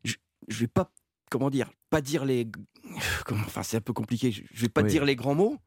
Je, 0.03 0.15
je 0.47 0.59
vais 0.59 0.67
pas, 0.67 0.91
comment 1.29 1.49
dire, 1.49 1.69
pas 1.89 2.01
dire 2.01 2.25
les. 2.25 2.47
enfin, 3.31 3.61
c'est 3.63 3.77
un 3.77 3.81
peu 3.81 3.93
compliqué. 3.93 4.31
Je 4.31 4.41
je 4.51 4.61
vais 4.61 4.69
pas 4.69 4.81
Oui. 4.83 4.89
dire 4.89 5.05
les 5.05 5.15
grands 5.15 5.35
mots. 5.35 5.57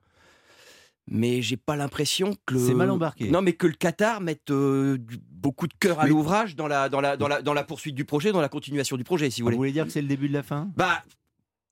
Mais 1.06 1.42
j'ai 1.42 1.58
pas 1.58 1.76
l'impression 1.76 2.34
que 2.46 2.54
le... 2.54 2.60
C'est 2.66 2.72
mal 2.72 2.88
embarqué. 2.90 3.28
Non, 3.30 3.42
mais 3.42 3.52
que 3.52 3.66
le 3.66 3.74
Qatar 3.74 4.22
mette 4.22 4.50
euh, 4.50 4.96
beaucoup 5.30 5.66
de 5.66 5.74
cœur 5.78 6.00
à 6.00 6.06
l'ouvrage 6.06 6.56
dans 6.56 6.66
la, 6.66 6.88
dans, 6.88 7.02
la, 7.02 7.18
dans, 7.18 7.28
la, 7.28 7.42
dans 7.42 7.52
la 7.52 7.62
poursuite 7.62 7.94
du 7.94 8.06
projet, 8.06 8.32
dans 8.32 8.40
la 8.40 8.48
continuation 8.48 8.96
du 8.96 9.04
projet, 9.04 9.28
si 9.28 9.42
vous 9.42 9.44
Vous 9.44 9.48
voulez. 9.50 9.56
voulez 9.58 9.72
dire 9.72 9.84
que 9.84 9.90
c'est 9.92 10.00
le 10.00 10.08
début 10.08 10.28
de 10.28 10.32
la 10.32 10.42
fin? 10.42 10.70
Bah, 10.76 11.04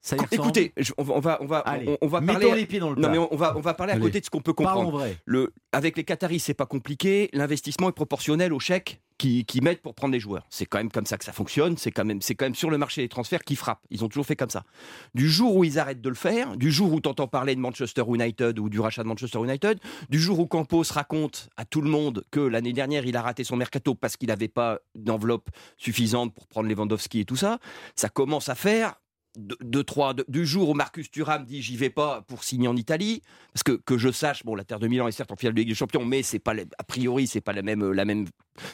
Ça 0.05 0.17
écoutez, 0.33 0.73
je- 0.77 0.93
on 0.99 1.05
va, 1.05 1.15
on 1.15 1.21
va, 1.21 1.39
on 1.41 1.47
va, 1.47 1.59
Allez, 1.61 1.89
on, 1.89 1.97
on 2.03 2.07
va 2.09 2.21
mettons 2.21 2.41
parler. 2.41 2.57
les 2.63 2.67
pieds 2.67 2.81
dans 2.81 2.91
le 2.91 3.01
Non, 3.01 3.09
mais 3.09 3.19
on, 3.19 3.33
on 3.33 3.37
va, 3.37 3.57
on 3.57 3.61
va 3.61 3.73
parler 3.73 3.93
à 3.93 3.99
côté 4.01 4.19
de 4.19 4.25
ce 4.25 4.31
qu'on 4.31 4.41
peut 4.41 4.53
comprendre. 4.53 4.91
vrai. 4.91 5.17
Le, 5.27 5.53
avec 5.71 5.97
les 5.97 6.03
Qataris, 6.03 6.41
c'est 6.41 6.55
pas 6.55 6.67
compliqué. 6.67 7.31
L'investissement 7.33 7.89
est 7.89 7.93
proportionnel 7.93 8.53
au 8.53 8.59
chèque 8.59 9.01
qui, 9.17 9.45
qui 9.45 9.61
mettent 9.61 9.81
pour 9.81 9.95
prendre 9.95 10.13
les 10.13 10.19
joueurs. 10.19 10.45
C'est 10.51 10.67
quand 10.67 10.79
même 10.79 10.91
comme 10.91 11.07
ça 11.07 11.19
que 11.19 11.25
ça 11.25 11.31
fonctionne. 11.33 11.77
C'est 11.77 11.93
quand 11.93 12.05
même, 12.05 12.21
c'est 12.21 12.35
quand 12.35 12.47
même 12.47 12.57
sur 12.57 12.69
le 12.69 12.79
marché 12.79 13.01
des 13.03 13.09
transferts 13.09 13.45
qui 13.45 13.55
frappent. 13.55 13.85
Ils 13.91 14.05
ont 14.05 14.09
toujours 14.09 14.27
fait 14.27 14.35
comme 14.35 14.51
ça. 14.51 14.65
Du 15.15 15.31
jour 15.31 15.55
où 15.55 15.63
ils 15.63 15.79
arrêtent 15.79 16.01
de 16.01 16.09
le 16.09 16.17
faire, 16.17 16.57
du 16.57 16.73
jour 16.73 16.93
où 16.93 17.01
tu 17.01 17.09
entends 17.09 17.29
parler 17.29 17.55
de 17.55 17.61
Manchester 17.61 18.03
United 18.09 18.59
ou 18.59 18.69
du 18.69 18.81
rachat 18.81 19.05
de 19.05 19.09
Manchester 19.09 19.39
United, 19.39 19.79
du 20.09 20.19
jour 20.19 20.41
où 20.41 20.47
Campos 20.49 20.83
raconte 20.91 21.49
à 21.57 21.65
tout 21.65 21.81
le 21.81 21.89
monde 21.89 22.25
que 22.33 22.41
l'année 22.41 22.73
dernière 22.73 23.07
il 23.07 23.17
a 23.17 23.23
raté 23.23 23.45
son 23.45 23.55
mercato 23.55 23.95
parce 23.95 24.17
qu'il 24.17 24.27
n'avait 24.31 24.49
pas 24.49 24.81
d'enveloppe 24.97 25.49
suffisante 25.77 26.35
pour 26.35 26.49
prendre 26.49 26.69
Lewandowski 26.69 27.21
et 27.21 27.25
tout 27.25 27.37
ça, 27.37 27.61
ça 27.95 28.09
commence 28.09 28.49
à 28.49 28.57
faire 28.57 28.95
de, 29.37 29.83
trois, 29.83 30.15
du 30.29 30.47
jour 30.47 30.69
où 30.69 30.75
Marcus 30.75 31.11
Thuram 31.11 31.45
dit 31.45 31.63
j'y 31.63 31.77
vais 31.77 31.91
pas 31.91 32.23
pour 32.23 32.45
signer 32.45 32.69
en 32.69 32.77
Italie, 32.77 33.23
parce 33.53 33.63
que 33.63 33.73
que 33.73 33.99
je 33.99 34.11
sache, 34.11 34.45
bon, 34.45 34.55
la 34.55 34.65
Terre 34.65 34.79
de 34.79 34.89
Milan 34.89 35.09
est 35.09 35.13
certes 35.13 35.33
en 35.33 35.37
finale 35.37 35.55
de 35.55 35.61
Ligue 35.61 35.69
des 35.69 35.75
Champions, 35.75 36.05
mais 36.05 36.23
c'est 36.23 36.39
pas 36.39 36.53
a 36.53 36.85
priori 36.85 37.27
c'est 37.27 37.41
pas 37.41 37.53
la 37.53 37.63
même 37.63 37.93
la 37.93 38.05
même 38.05 38.27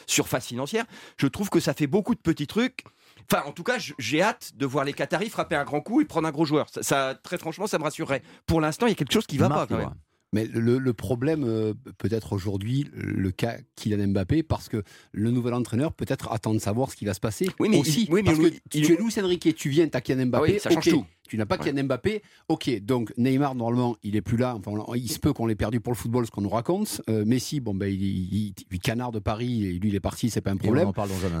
surface 0.05 0.47
financière. 0.47 0.85
Je 1.17 1.27
trouve 1.27 1.49
que 1.49 1.59
ça 1.59 1.73
fait 1.73 1.87
beaucoup 1.87 2.15
de 2.15 2.19
petits 2.19 2.47
trucs. 2.47 2.83
Enfin, 3.31 3.43
en 3.47 3.51
tout 3.51 3.63
cas, 3.63 3.77
j'ai 3.99 4.21
hâte 4.21 4.51
de 4.55 4.65
voir 4.65 4.85
les 4.85 4.93
Qataris 4.93 5.29
frapper 5.29 5.55
un 5.55 5.63
grand 5.63 5.81
coup 5.81 6.01
et 6.01 6.05
prendre 6.05 6.27
un 6.27 6.31
gros 6.31 6.45
joueur. 6.45 6.67
Ça, 6.81 7.15
très 7.21 7.37
franchement, 7.37 7.67
ça 7.67 7.77
me 7.77 7.83
rassurerait. 7.83 8.23
Pour 8.47 8.59
l'instant, 8.59 8.87
il 8.87 8.89
y 8.89 8.93
a 8.93 8.95
quelque 8.95 9.13
chose 9.13 9.27
qui 9.27 9.37
va 9.37 9.49
pas. 9.49 9.67
Quand 9.67 9.77
même. 9.77 9.93
Mais 10.31 10.45
le, 10.45 10.93
problème, 10.93 11.43
euh, 11.43 11.73
peut-être 11.97 12.33
aujourd'hui, 12.33 12.87
le 12.93 13.31
cas 13.31 13.57
Kylian 13.75 14.09
Mbappé, 14.09 14.43
parce 14.43 14.69
que 14.69 14.83
le 15.11 15.31
nouvel 15.31 15.53
entraîneur 15.53 15.93
peut-être 15.93 16.31
attend 16.31 16.53
de 16.53 16.59
savoir 16.59 16.91
ce 16.91 16.95
qui 16.95 17.05
va 17.05 17.13
se 17.13 17.19
passer 17.19 17.49
oui, 17.59 17.69
mais 17.69 17.79
aussi. 17.79 18.07
oui, 18.11 18.21
mais 18.23 18.35
parce 18.35 18.37
que 18.37 18.53
tu 18.69 18.93
es 18.93 18.95
Luis 18.95 19.13
Enrique, 19.19 19.55
tu 19.55 19.69
viens, 19.69 19.87
tu 19.87 19.97
as 19.97 20.01
Kylian 20.01 20.27
Mbappé, 20.27 20.53
oui, 20.53 20.59
ça 20.59 20.69
change 20.69 20.89
tout. 20.89 21.05
Tu 21.27 21.37
n'as 21.37 21.45
pas 21.45 21.57
Kylian 21.57 21.83
Mbappé, 21.85 22.21
ok. 22.47 22.81
Donc 22.81 23.11
Neymar, 23.17 23.55
normalement, 23.55 23.97
il 24.03 24.15
est 24.15 24.21
plus 24.21 24.37
là. 24.37 24.55
Enfin, 24.55 24.71
il 24.95 25.11
se 25.11 25.19
peut 25.19 25.33
qu'on 25.33 25.45
l'ait 25.47 25.55
perdu 25.55 25.79
pour 25.79 25.93
le 25.93 25.97
football, 25.97 26.25
ce 26.25 26.31
qu'on 26.31 26.41
nous 26.41 26.49
raconte. 26.49 27.01
Euh, 27.09 27.25
Messi, 27.25 27.59
bon, 27.59 27.73
ben, 27.73 27.87
il, 27.87 28.03
il, 28.03 28.53
il, 28.71 28.79
canard 28.79 29.11
de 29.11 29.19
Paris, 29.19 29.65
et 29.65 29.73
lui, 29.73 29.89
il 29.89 29.95
est 29.95 29.99
parti, 29.99 30.29
c'est 30.29 30.41
pas 30.41 30.51
un 30.51 30.57
problème. 30.57 30.91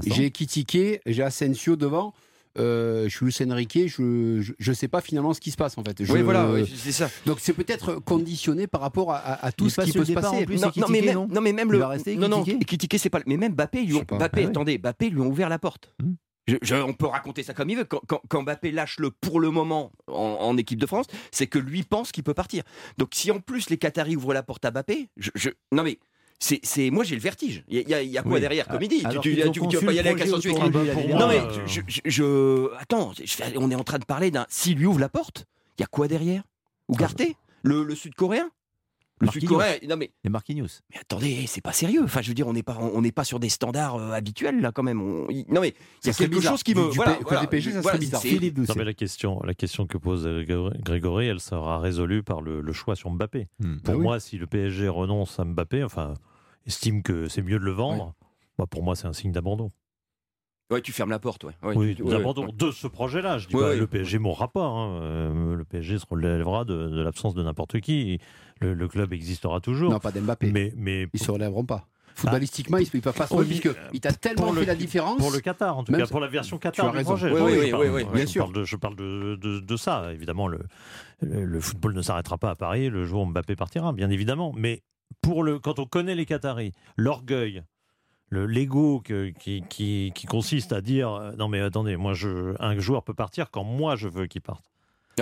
J'ai 0.05 0.31
Kitike, 0.31 1.01
j'ai 1.05 1.23
Asensio 1.23 1.75
devant 1.75 2.13
euh, 2.57 3.07
je 3.07 3.15
suis 3.15 3.25
Lucien 3.25 3.51
Enrique, 3.51 3.79
je, 3.85 4.41
je, 4.57 4.73
sais 4.73 4.87
pas 4.87 5.01
finalement 5.01 5.33
ce 5.33 5.39
qui 5.39 5.51
se 5.51 5.57
passe 5.57 5.77
en 5.77 5.83
fait. 5.83 5.99
oui, 6.09 6.21
voilà, 6.21 6.49
c'est 6.75 6.91
ça. 6.91 7.09
Donc 7.25 7.37
c'est 7.39 7.53
peut-être 7.53 7.95
conditionné 7.95 8.67
par 8.67 8.81
rapport 8.81 9.13
à, 9.13 9.51
tout 9.51 9.69
ce 9.69 9.81
qui 9.81 9.91
peut 9.91 10.05
se 10.05 10.13
passer. 10.13 10.45
non, 10.77 10.87
mais 10.89 11.01
même, 11.01 11.27
non, 11.29 11.41
mais 11.41 11.53
même 11.53 11.71
le. 11.71 11.79
non, 12.15 12.27
non, 12.27 12.43
c'est 12.97 13.09
pas. 13.09 13.19
Mais 13.25 13.37
même 13.37 13.53
Bappé, 13.53 13.83
lui 13.83 13.99
Bappé, 14.09 14.45
ah 14.45 14.49
attendez, 14.49 14.77
Bappé 14.77 15.09
lui 15.09 15.21
ont 15.21 15.27
ouvert 15.27 15.49
la 15.49 15.59
porte. 15.59 15.93
Hmm. 16.01 16.13
on 16.71 16.93
peut 16.93 17.05
raconter 17.05 17.43
ça 17.43 17.53
comme 17.53 17.69
il 17.69 17.77
veut. 17.77 17.85
Quand, 17.85 18.01
quand, 18.27 18.41
Mbappé 18.41 18.71
lâche 18.71 18.97
le 18.99 19.11
pour 19.11 19.39
le 19.39 19.51
moment 19.51 19.91
en, 20.07 20.57
équipe 20.57 20.79
de 20.79 20.85
France, 20.85 21.05
c'est 21.31 21.47
que 21.47 21.59
lui 21.59 21.83
pense 21.83 22.11
qu'il 22.11 22.23
peut 22.23 22.33
partir. 22.33 22.63
Donc 22.97 23.09
si 23.13 23.31
en 23.31 23.39
plus 23.39 23.69
les 23.69 23.77
Qataris 23.77 24.15
ouvrent 24.15 24.33
la 24.33 24.43
porte 24.43 24.65
à 24.65 24.71
Mbappé, 24.71 25.09
je, 25.17 25.49
non 25.71 25.83
mais 25.83 25.99
c'est 26.39 26.89
moi 26.89 27.03
j'ai 27.03 27.15
le 27.15 27.21
vertige. 27.21 27.63
Il 27.67 27.87
y, 27.87 28.17
a, 28.17 28.23
quoi 28.23 28.39
derrière, 28.39 28.67
comme 28.67 28.81
il 28.81 28.87
dit 28.87 29.03
Tu, 29.21 29.35
tu, 29.51 29.59
vas 29.77 29.85
pas 29.85 29.93
y 29.93 29.99
aller 29.99 30.09
avec 30.09 30.21
un 30.23 31.17
Non 31.17 31.27
mais 31.27 31.41
je, 32.05 32.69
attends, 32.77 33.11
on 33.55 33.71
est 33.71 33.75
en 33.75 33.83
train 33.83 33.99
de 33.99 34.05
parler 34.05 34.31
d'un 34.31 34.45
s'il 34.49 34.77
lui 34.77 34.85
ouvre 34.85 34.99
la 34.99 35.09
porte, 35.09 35.45
il 35.77 35.81
y 35.81 35.83
a 35.83 35.87
quoi 35.87 36.07
derrière? 36.07 36.43
Ougarté 36.87 37.35
le, 37.61 37.83
le 37.83 37.93
Sud-Coréen? 37.93 38.49
Le 39.21 39.27
Sud-Coréen, 39.27 39.75
non 39.87 39.97
mais 39.97 40.11
les 40.23 40.29
Marquinhos. 40.29 40.79
Mais 40.91 40.99
attendez, 40.99 41.45
c'est 41.47 41.61
pas 41.61 41.73
sérieux. 41.73 42.01
Enfin, 42.03 42.21
je 42.21 42.29
veux 42.29 42.33
dire, 42.33 42.47
on 42.47 42.53
n'est 42.53 42.63
pas, 42.63 42.77
on 42.79 43.01
n'est 43.01 43.11
pas 43.11 43.25
sur 43.25 43.39
des 43.39 43.49
standards 43.49 43.95
euh, 43.95 44.11
habituels 44.11 44.61
là 44.61 44.71
quand 44.71 44.83
même. 44.83 44.99
non 44.99 45.61
mais 45.61 45.73
il 46.03 46.07
y 46.07 46.09
a 46.09 46.13
quelque 46.13 46.39
chose 46.39 46.63
qui 46.63 46.73
me, 46.73 46.81
voilà, 46.81 47.19
voilà, 47.21 47.41
ça 47.41 47.97
bizarre. 47.97 48.21
Non 48.23 48.75
mais 48.77 48.85
la 48.85 48.93
question, 48.93 49.41
la 49.43 49.53
question 49.53 49.87
que 49.87 49.97
pose 49.97 50.25
Grégory, 50.25 51.27
elle 51.27 51.41
sera 51.41 51.79
résolue 51.79 52.23
par 52.23 52.41
le, 52.41 52.71
choix 52.71 52.95
sur 52.95 53.09
Mbappé. 53.09 53.47
Hmm. 53.59 53.77
Pour 53.77 53.95
bah 53.95 53.99
moi, 53.99 54.19
si 54.19 54.37
le 54.37 54.47
PSG 54.47 54.87
renonce 54.87 55.37
à 55.39 55.43
Mbappé, 55.43 55.83
enfin, 55.83 56.13
estime 56.69 57.03
que 57.03 57.27
c'est 57.27 57.41
mieux 57.41 57.59
de 57.59 57.65
le 57.65 57.71
vendre, 57.71 58.13
bah, 58.57 58.65
pour 58.69 58.83
moi, 58.83 58.95
c'est 58.95 59.07
un 59.07 59.13
signe 59.13 59.31
d'abandon. 59.31 59.71
Ouais, 60.71 60.81
tu 60.81 60.91
fermes 60.91 61.09
la 61.09 61.17
porte, 61.17 61.45
ouais. 61.45 61.53
oui, 61.63 61.95
d'abandon 61.95 62.47
de 62.53 62.71
ce 62.71 62.85
projet-là. 62.85 63.39
Je 63.39 63.47
dis 63.47 63.55
pas 63.55 63.73
le 63.73 63.87
PSG 63.87 64.19
mourra 64.19 64.49
pas. 64.49 64.65
Hein. 64.65 65.01
Euh, 65.01 65.55
le 65.55 65.65
PSG 65.65 65.97
se 65.97 66.05
relèvera 66.07 66.63
de, 66.63 67.01
l'absence 67.01 67.33
de 67.33 67.41
n'importe 67.41 67.79
qui. 67.79 68.19
Le, 68.61 68.87
club 68.87 69.11
existera 69.13 69.61
toujours. 69.61 69.91
Non, 69.91 69.99
pas 69.99 70.11
d'Mbappé. 70.11 70.51
Mais, 70.51 70.71
mais 70.77 71.07
ils 71.11 71.19
se 71.19 71.31
relèveront 71.31 71.65
pas. 71.65 71.87
Footballistiquement, 72.13 72.77
ils 72.77 72.87
ne 72.93 72.99
peuvent 72.99 73.13
pas 73.13 73.27
se 73.27 73.33
relever 73.33 73.59
puisqu'il 73.59 73.99
t'a 74.01 74.11
tellement 74.11 74.53
fait 74.53 74.65
la 74.65 74.75
différence. 74.75 75.17
Pour 75.17 75.31
le 75.31 75.39
Qatar, 75.39 75.75
en 75.75 75.83
tout 75.83 75.93
cas, 75.93 76.05
pour 76.05 76.19
la 76.19 76.27
version 76.27 76.59
Qatar 76.59 76.91
du 76.91 77.03
projet. 77.03 77.31
Oui, 77.31 77.41
oui, 77.41 77.73
oui, 77.73 77.87
oui, 77.87 78.05
bien 78.13 78.27
sûr. 78.27 78.51
je 78.63 78.75
parle 78.75 78.95
de, 78.95 79.37
de, 79.37 79.77
ça. 79.77 80.13
Évidemment, 80.13 80.47
le, 80.47 80.59
le 81.21 81.59
football 81.61 81.93
ne 81.95 82.01
s'arrêtera 82.03 82.37
pas 82.37 82.51
à 82.51 82.55
Paris 82.55 82.89
le 82.89 83.05
jour 83.05 83.23
où 83.23 83.25
Mbappé 83.25 83.55
partira, 83.55 83.91
bien 83.93 84.09
évidemment. 84.11 84.53
Mais 84.55 84.83
pour 85.21 85.43
le, 85.43 85.59
quand 85.59 85.79
on 85.79 85.85
connaît 85.85 86.15
les 86.15 86.25
Qataris, 86.25 86.73
l'orgueil, 86.97 87.63
le 88.29 88.45
l'ego 88.45 89.01
qui, 89.01 89.63
qui, 89.69 90.11
qui, 90.13 90.25
consiste 90.27 90.71
à 90.71 90.81
dire 90.81 91.11
euh, 91.11 91.31
non 91.37 91.47
mais 91.47 91.59
attendez, 91.61 91.97
moi 91.97 92.13
je, 92.13 92.55
un 92.59 92.79
joueur 92.79 93.03
peut 93.03 93.13
partir 93.13 93.49
quand 93.51 93.63
moi 93.63 93.95
je 93.95 94.07
veux 94.07 94.27
qu'il 94.27 94.41
parte. 94.41 94.63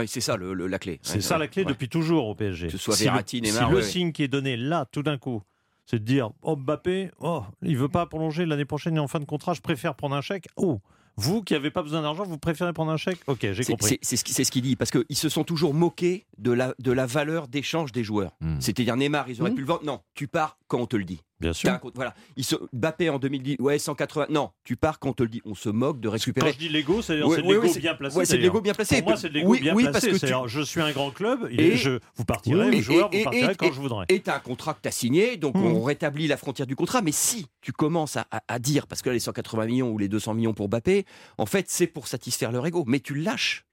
c'est 0.06 0.22
ça 0.22 0.36
le, 0.36 0.54
la 0.54 0.80
clé. 0.80 1.00
C'est 1.04 1.22
ça 1.22 1.38
la 1.38 1.48
clé 1.48 1.64
depuis 1.66 1.90
toujours 1.90 2.28
au 2.28 2.36
PSG. 2.36 2.68
Que 2.68 2.72
ce 2.74 2.78
soit 2.78 2.96
si 2.96 3.06
Verratti, 3.06 3.42
le, 3.42 3.48
si 3.48 3.64
le 3.70 3.82
signe 3.82 4.12
qui 4.12 4.24
est 4.24 4.28
donné 4.28 4.58
là, 4.58 4.86
tout 4.92 5.04
d'un 5.04 5.18
coup, 5.18 5.42
c'est 5.86 6.00
de 6.00 6.04
dire 6.04 6.32
oh 6.42 6.56
Mbappé, 6.56 7.12
oh 7.20 7.44
il 7.62 7.78
veut 7.78 7.90
pas 7.90 8.06
prolonger 8.06 8.46
l'année 8.46 8.66
prochaine 8.66 8.98
et 8.98 9.00
en 9.00 9.08
fin 9.08 9.20
de 9.20 9.26
contrat, 9.26 9.54
je 9.54 9.62
préfère 9.62 9.96
prendre 9.96 10.16
un 10.16 10.22
chèque. 10.22 10.48
Oh 10.58 10.82
vous 11.18 11.44
qui 11.44 11.54
n'avez 11.54 11.72
pas 11.72 11.82
besoin 11.82 12.04
d'argent, 12.04 12.24
vous 12.24 12.38
préférez 12.38 12.74
prendre 12.74 12.92
un 12.92 12.98
chèque? 12.98 13.20
Ok, 13.28 13.52
j'ai 13.52 13.64
compris. 13.64 14.00
C'est 14.02 14.16
ce 14.16 14.52
qu'il 14.52 14.62
dit, 14.62 14.76
parce 14.76 14.92
qu'ils 14.92 15.18
se 15.18 15.30
sont 15.30 15.44
toujours 15.44 15.74
moqués 15.74 16.28
de 16.38 16.52
la, 16.52 16.74
de 16.80 16.92
la 16.92 17.06
valeur 17.06 17.48
d'échange 17.48 17.92
des 17.92 18.04
joueurs. 18.04 18.38
Hmm. 18.40 18.60
C'est-à-dire 18.60 18.96
Neymar, 18.96 19.30
ils 19.30 19.42
auraient 19.42 19.52
hmm. 19.52 19.56
pu 19.56 19.62
le 19.62 19.68
vendre. 19.68 19.84
Non, 19.84 20.02
tu 20.14 20.28
pars 20.28 20.58
quand 20.68 20.80
on 20.80 20.86
te 20.86 20.96
le 20.96 21.04
dit. 21.04 21.22
Bien 21.40 21.54
sûr. 21.54 21.80
voilà. 21.94 22.16
Il 22.36 22.44
se, 22.44 22.56
Bappé 22.74 23.10
en 23.10 23.20
2010, 23.20 23.58
ouais, 23.60 23.78
180. 23.78 24.28
Non, 24.30 24.50
tu 24.64 24.76
pars 24.76 24.98
quand 25.00 25.10
on 25.10 25.14
te 25.14 25.24
le 25.24 25.30
dit. 25.30 25.42
On 25.46 25.54
se 25.54 25.70
moque 25.70 26.00
de 26.00 26.08
récupérer. 26.08 26.48
Quand 26.48 26.54
je 26.54 26.60
dis 26.60 26.70
l'ego, 26.70 27.02
c'est 27.04 27.22
ouais, 27.22 27.42
l'ego 27.42 27.74
bien 27.80 27.94
placé. 27.94 28.18
Ouais, 28.18 28.26
c'est 28.26 28.38
l'ego 28.38 28.62
bien 28.62 28.74
placé. 28.74 28.98
Pour 28.98 29.10
moi, 29.10 29.18
c'est 29.18 29.30
l'ego 29.30 29.54
bien 29.54 29.76
placé. 29.76 30.10
Parce 30.10 30.20
que 30.20 30.48
je 30.48 30.62
suis 30.62 30.82
un 30.82 30.92
grand 30.92 31.12
club, 31.12 31.48
et 31.52 31.76
je, 31.76 32.00
vous 32.16 32.26
partirez, 32.26 32.72
les 32.72 32.82
joueurs, 32.82 33.12
vous 33.12 33.24
partirez 33.24 33.56
quand 33.56 33.72
je 33.72 33.80
voudrais. 33.80 34.06
Et 34.10 34.22
tu 34.22 34.30
as 34.30 34.36
un 34.36 34.40
contrat 34.40 34.74
que 34.74 34.82
tu 34.82 34.88
as 34.88 34.92
signé, 34.92 35.38
donc 35.38 35.56
hmm. 35.56 35.66
on 35.66 35.84
rétablit 35.84 36.28
la 36.28 36.38
frontière 36.38 36.68
du 36.68 36.76
contrat. 36.76 37.02
Mais 37.02 37.12
si 37.12 37.46
tu 37.62 37.72
commences 37.72 38.18
à, 38.18 38.60
dire, 38.60 38.88
parce 38.88 39.02
que 39.02 39.10
là, 39.10 39.14
les 39.14 39.20
180 39.20 39.66
millions 39.66 39.92
ou 39.92 39.98
les 39.98 40.08
200 40.08 40.34
millions 40.34 40.54
pour 40.54 40.70
Bappé, 40.70 41.06
en 41.38 41.46
fait, 41.46 41.66
c'est 41.70 41.88
pour 41.88 42.08
satisfaire 42.08 42.52
leur 42.52 42.66
ego. 42.66 42.84
Mais 42.88 43.00
tu 43.00 43.16
lâches. 43.16 43.66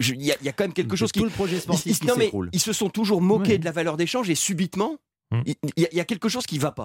Il 0.00 0.24
y, 0.24 0.32
a 0.32 0.52
quand 0.52 0.64
même 0.64 0.72
quelque 0.72 0.96
chose 0.96 1.12
qui. 1.12 1.20
Tout 1.20 1.26
le 1.26 1.30
projet 1.30 1.60
sportif 1.60 1.98
ils, 2.00 2.06
non, 2.06 2.14
mais 2.16 2.32
ils 2.52 2.60
se 2.60 2.72
sont 2.72 2.88
toujours 2.88 3.20
moqués 3.20 3.58
de 3.58 3.64
la 3.64 3.70
valeur 3.70 3.96
d'échange 3.96 4.28
et 4.28 4.34
subitement, 4.34 4.96
Hmm. 5.32 5.42
Il, 5.76 5.88
y 5.92 6.00
a 6.00 6.04
quelque 6.04 6.28
chose 6.28 6.46
qui 6.46 6.58
va 6.58 6.70
pas. 6.70 6.84